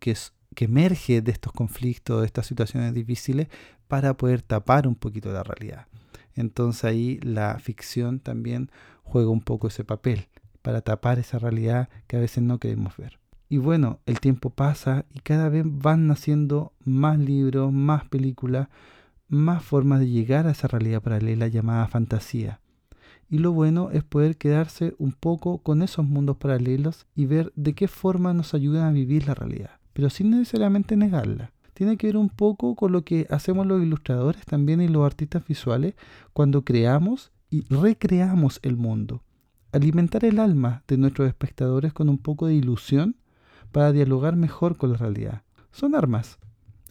que, 0.00 0.16
emerge 0.56 1.20
de 1.20 1.32
estos 1.32 1.52
conflictos, 1.52 2.20
de 2.20 2.26
estas 2.26 2.46
situaciones 2.46 2.94
difíciles, 2.94 3.48
para 3.88 4.16
poder 4.16 4.40
tapar 4.42 4.88
un 4.88 4.94
poquito 4.94 5.30
la 5.32 5.42
realidad. 5.42 5.86
Entonces 6.36 6.84
ahí 6.84 7.18
la 7.22 7.58
ficción 7.58 8.20
también 8.20 8.70
juega 9.02 9.30
un 9.30 9.40
poco 9.40 9.68
ese 9.68 9.84
papel 9.84 10.28
para 10.62 10.80
tapar 10.80 11.18
esa 11.18 11.38
realidad 11.38 11.88
que 12.06 12.16
a 12.16 12.20
veces 12.20 12.42
no 12.42 12.58
queremos 12.58 12.96
ver. 12.96 13.18
Y 13.48 13.58
bueno, 13.58 14.00
el 14.06 14.20
tiempo 14.20 14.50
pasa 14.50 15.04
y 15.12 15.20
cada 15.20 15.48
vez 15.48 15.64
van 15.66 16.06
naciendo 16.06 16.72
más 16.84 17.18
libros, 17.18 17.72
más 17.72 18.04
películas, 18.06 18.68
más 19.28 19.62
formas 19.62 20.00
de 20.00 20.08
llegar 20.08 20.46
a 20.46 20.52
esa 20.52 20.68
realidad 20.68 21.02
paralela 21.02 21.48
llamada 21.48 21.86
fantasía. 21.86 22.60
Y 23.28 23.38
lo 23.38 23.52
bueno 23.52 23.90
es 23.90 24.04
poder 24.04 24.36
quedarse 24.36 24.94
un 24.98 25.12
poco 25.12 25.58
con 25.58 25.82
esos 25.82 26.06
mundos 26.06 26.36
paralelos 26.36 27.06
y 27.14 27.26
ver 27.26 27.52
de 27.56 27.74
qué 27.74 27.88
forma 27.88 28.32
nos 28.32 28.54
ayudan 28.54 28.84
a 28.88 28.92
vivir 28.92 29.26
la 29.26 29.34
realidad, 29.34 29.78
pero 29.92 30.10
sin 30.10 30.30
necesariamente 30.30 30.96
negarla 30.96 31.53
tiene 31.74 31.96
que 31.96 32.06
ver 32.06 32.16
un 32.16 32.30
poco 32.30 32.74
con 32.76 32.92
lo 32.92 33.04
que 33.04 33.26
hacemos 33.30 33.66
los 33.66 33.82
ilustradores 33.82 34.44
también 34.46 34.80
y 34.80 34.88
los 34.88 35.04
artistas 35.04 35.46
visuales 35.46 35.94
cuando 36.32 36.64
creamos 36.64 37.32
y 37.50 37.64
recreamos 37.68 38.60
el 38.62 38.76
mundo. 38.76 39.22
Alimentar 39.72 40.24
el 40.24 40.38
alma 40.38 40.84
de 40.86 40.96
nuestros 40.96 41.28
espectadores 41.28 41.92
con 41.92 42.08
un 42.08 42.18
poco 42.18 42.46
de 42.46 42.54
ilusión 42.54 43.16
para 43.72 43.92
dialogar 43.92 44.36
mejor 44.36 44.76
con 44.76 44.92
la 44.92 44.98
realidad. 44.98 45.42
Son 45.72 45.96
armas. 45.96 46.38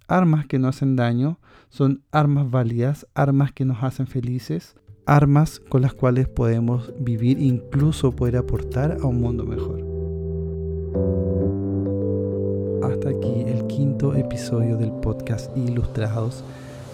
Armas 0.07 0.45
que 0.45 0.59
no 0.59 0.67
hacen 0.67 0.97
daño, 0.97 1.39
son 1.69 2.03
armas 2.11 2.51
válidas, 2.51 3.07
armas 3.15 3.53
que 3.53 3.63
nos 3.63 3.81
hacen 3.83 4.05
felices, 4.05 4.75
armas 5.05 5.61
con 5.61 5.81
las 5.81 5.93
cuales 5.93 6.27
podemos 6.27 6.93
vivir, 6.99 7.39
incluso 7.39 8.11
poder 8.11 8.35
aportar 8.35 8.97
a 9.01 9.05
un 9.05 9.21
mundo 9.21 9.45
mejor 9.45 11.22
hasta 12.87 13.09
aquí 13.09 13.45
el 13.47 13.65
quinto 13.67 14.13
episodio 14.13 14.75
del 14.77 14.91
podcast 14.91 15.55
Ilustrados. 15.55 16.43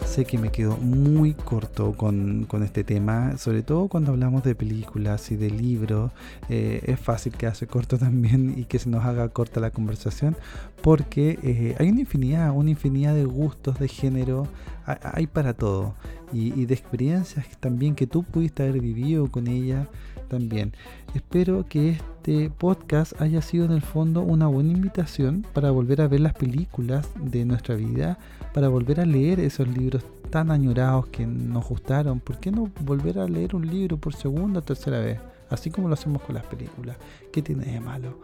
Sé 0.06 0.23
que 0.23 0.38
me 0.38 0.52
quedo 0.52 0.78
muy 0.78 1.34
corto 1.34 1.93
con, 1.93 2.47
este 2.63 2.84
tema, 2.84 3.38
sobre 3.38 3.63
todo 3.63 3.88
cuando 3.88 4.12
hablamos 4.12 4.43
de 4.43 4.54
películas 4.54 5.32
y 5.32 5.36
de 5.36 5.49
libros. 5.49 6.12
Eh, 6.47 6.82
es 6.86 6.99
fácil 6.99 7.34
que 7.34 7.47
hace 7.47 7.65
corto 7.65 7.97
también 7.99 8.54
y 8.56 8.65
que 8.65 8.78
se 8.78 8.89
nos 8.89 9.04
haga 9.04 9.30
corta 9.30 9.60
la 9.60 9.71
conversación, 9.71 10.38
porque 10.84 11.39
eh, 11.41 11.75
hay 11.80 11.89
una 11.89 12.02
infinidad, 12.02 12.52
una 12.52 12.69
infinidad 12.69 13.15
de 13.15 13.25
gustos, 13.25 13.80
de 13.80 13.88
género, 13.88 14.47
hay 14.86 15.25
para 15.25 15.54
todo. 15.54 15.95
Y 16.32 16.65
de 16.65 16.75
experiencias 16.75 17.47
también 17.60 17.95
que 17.95 18.06
tú 18.06 18.21
pudiste 18.21 18.62
haber 18.62 18.80
vivido 18.82 19.32
con 19.32 19.47
ella 19.47 19.88
también. 20.30 20.74
Espero 21.13 21.65
que 21.68 21.89
este 21.89 22.50
podcast 22.50 23.20
haya 23.22 23.42
sido 23.42 23.65
en 23.65 23.72
el 23.72 23.82
fondo 23.82 24.22
una 24.22 24.48
buena 24.48 24.72
invitación 24.72 25.46
para 25.54 25.72
volver 25.72 26.02
a 26.02 26.08
ver 26.08 26.22
las 26.22 26.34
películas 26.34 27.10
de 27.20 27.44
nuestra 27.44 27.76
vida, 27.76 28.18
para 28.54 28.70
volver 28.70 29.02
a 29.02 29.06
leer 29.06 29.39
esos 29.39 29.68
libros 29.68 30.04
tan 30.30 30.52
añorados 30.52 31.08
que 31.08 31.26
nos 31.26 31.68
gustaron. 31.68 32.20
¿Por 32.20 32.39
qué 32.39 32.52
no 32.52 32.70
volver 32.86 33.20
a 33.20 33.28
leer 33.28 33.56
un 33.56 33.68
libro 33.68 33.98
por 33.98 34.13
segunda 34.13 34.60
o 34.60 34.62
tercera 34.62 35.00
vez? 35.00 35.20
Así 35.50 35.72
como 35.72 35.88
lo 35.88 35.96
hacemos 35.96 36.22
con 36.22 36.36
las 36.36 36.46
películas. 36.46 36.96
¿Qué 37.34 37.42
tiene 37.42 37.65
de 37.65 37.80
malo? 37.80 38.20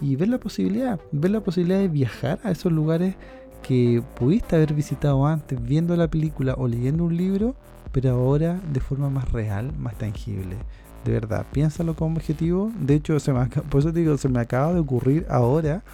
Y 0.00 0.16
ver 0.16 0.28
la 0.28 0.38
posibilidad, 0.38 1.00
ver 1.10 1.32
la 1.32 1.40
posibilidad 1.40 1.80
de 1.80 1.88
viajar 1.88 2.38
a 2.44 2.52
esos 2.52 2.72
lugares 2.72 3.16
que 3.62 4.02
pudiste 4.18 4.56
haber 4.56 4.74
visitado 4.74 5.26
antes 5.26 5.62
viendo 5.62 5.96
la 5.96 6.08
película 6.08 6.54
o 6.56 6.66
leyendo 6.66 7.04
un 7.04 7.16
libro, 7.16 7.54
pero 7.90 8.10
ahora 8.10 8.60
de 8.72 8.80
forma 8.80 9.10
más 9.10 9.30
real, 9.32 9.72
más 9.78 9.96
tangible 9.98 10.56
de 11.04 11.12
verdad, 11.12 11.46
piénsalo 11.52 11.94
como 11.94 12.16
objetivo. 12.16 12.70
De 12.80 12.94
hecho, 12.94 13.18
se 13.20 13.32
me, 13.32 13.46
por 13.46 13.80
eso 13.80 13.92
te 13.92 14.00
digo, 14.00 14.16
se 14.16 14.28
me 14.28 14.40
acaba 14.40 14.72
de 14.72 14.80
ocurrir 14.80 15.26
ahora 15.28 15.84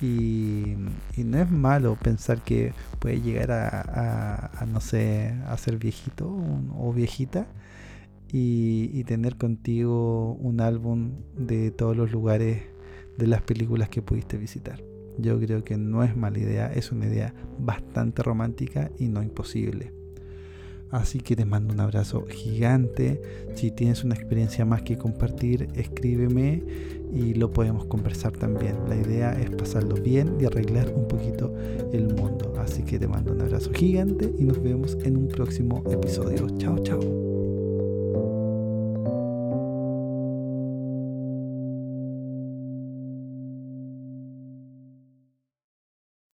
y, 0.00 0.74
no 1.16 1.38
es 1.38 1.50
malo 1.50 1.96
pensar 2.00 2.42
que 2.42 2.72
puede 2.98 3.20
llegar 3.20 3.52
a, 3.52 4.66
no 4.66 4.80
sé, 4.80 5.34
a 5.46 5.56
ser 5.56 5.78
viejito 5.78 6.28
o 6.76 6.92
viejita 6.92 7.46
y 8.36 9.04
tener 9.04 9.36
contigo 9.36 10.32
un 10.34 10.60
álbum 10.60 11.12
de 11.36 11.70
todos 11.70 11.96
los 11.96 12.10
lugares 12.10 12.62
de 13.16 13.26
las 13.26 13.42
películas 13.42 13.88
que 13.88 14.02
pudiste 14.02 14.36
visitar. 14.36 14.82
Yo 15.18 15.38
creo 15.38 15.62
que 15.62 15.76
no 15.76 16.02
es 16.02 16.16
mala 16.16 16.38
idea, 16.38 16.72
es 16.72 16.90
una 16.90 17.06
idea 17.06 17.32
bastante 17.58 18.22
romántica 18.22 18.90
y 18.98 19.08
no 19.08 19.22
imposible. 19.22 20.03
Así 20.94 21.18
que 21.18 21.34
te 21.34 21.44
mando 21.44 21.74
un 21.74 21.80
abrazo 21.80 22.24
gigante. 22.24 23.20
Si 23.56 23.72
tienes 23.72 24.04
una 24.04 24.14
experiencia 24.14 24.64
más 24.64 24.82
que 24.82 24.96
compartir, 24.96 25.68
escríbeme 25.74 26.62
y 27.12 27.34
lo 27.34 27.50
podemos 27.50 27.86
conversar 27.86 28.30
también. 28.30 28.76
La 28.88 28.94
idea 28.94 29.32
es 29.32 29.50
pasarlo 29.50 29.96
bien 29.96 30.36
y 30.40 30.44
arreglar 30.44 30.94
un 30.94 31.08
poquito 31.08 31.52
el 31.92 32.14
mundo. 32.14 32.52
Así 32.60 32.84
que 32.84 33.00
te 33.00 33.08
mando 33.08 33.32
un 33.32 33.40
abrazo 33.40 33.72
gigante 33.72 34.32
y 34.38 34.44
nos 34.44 34.62
vemos 34.62 34.96
en 35.02 35.16
un 35.16 35.26
próximo 35.26 35.82
episodio. 35.90 36.46
Chao, 36.58 36.78
chao. 36.78 37.33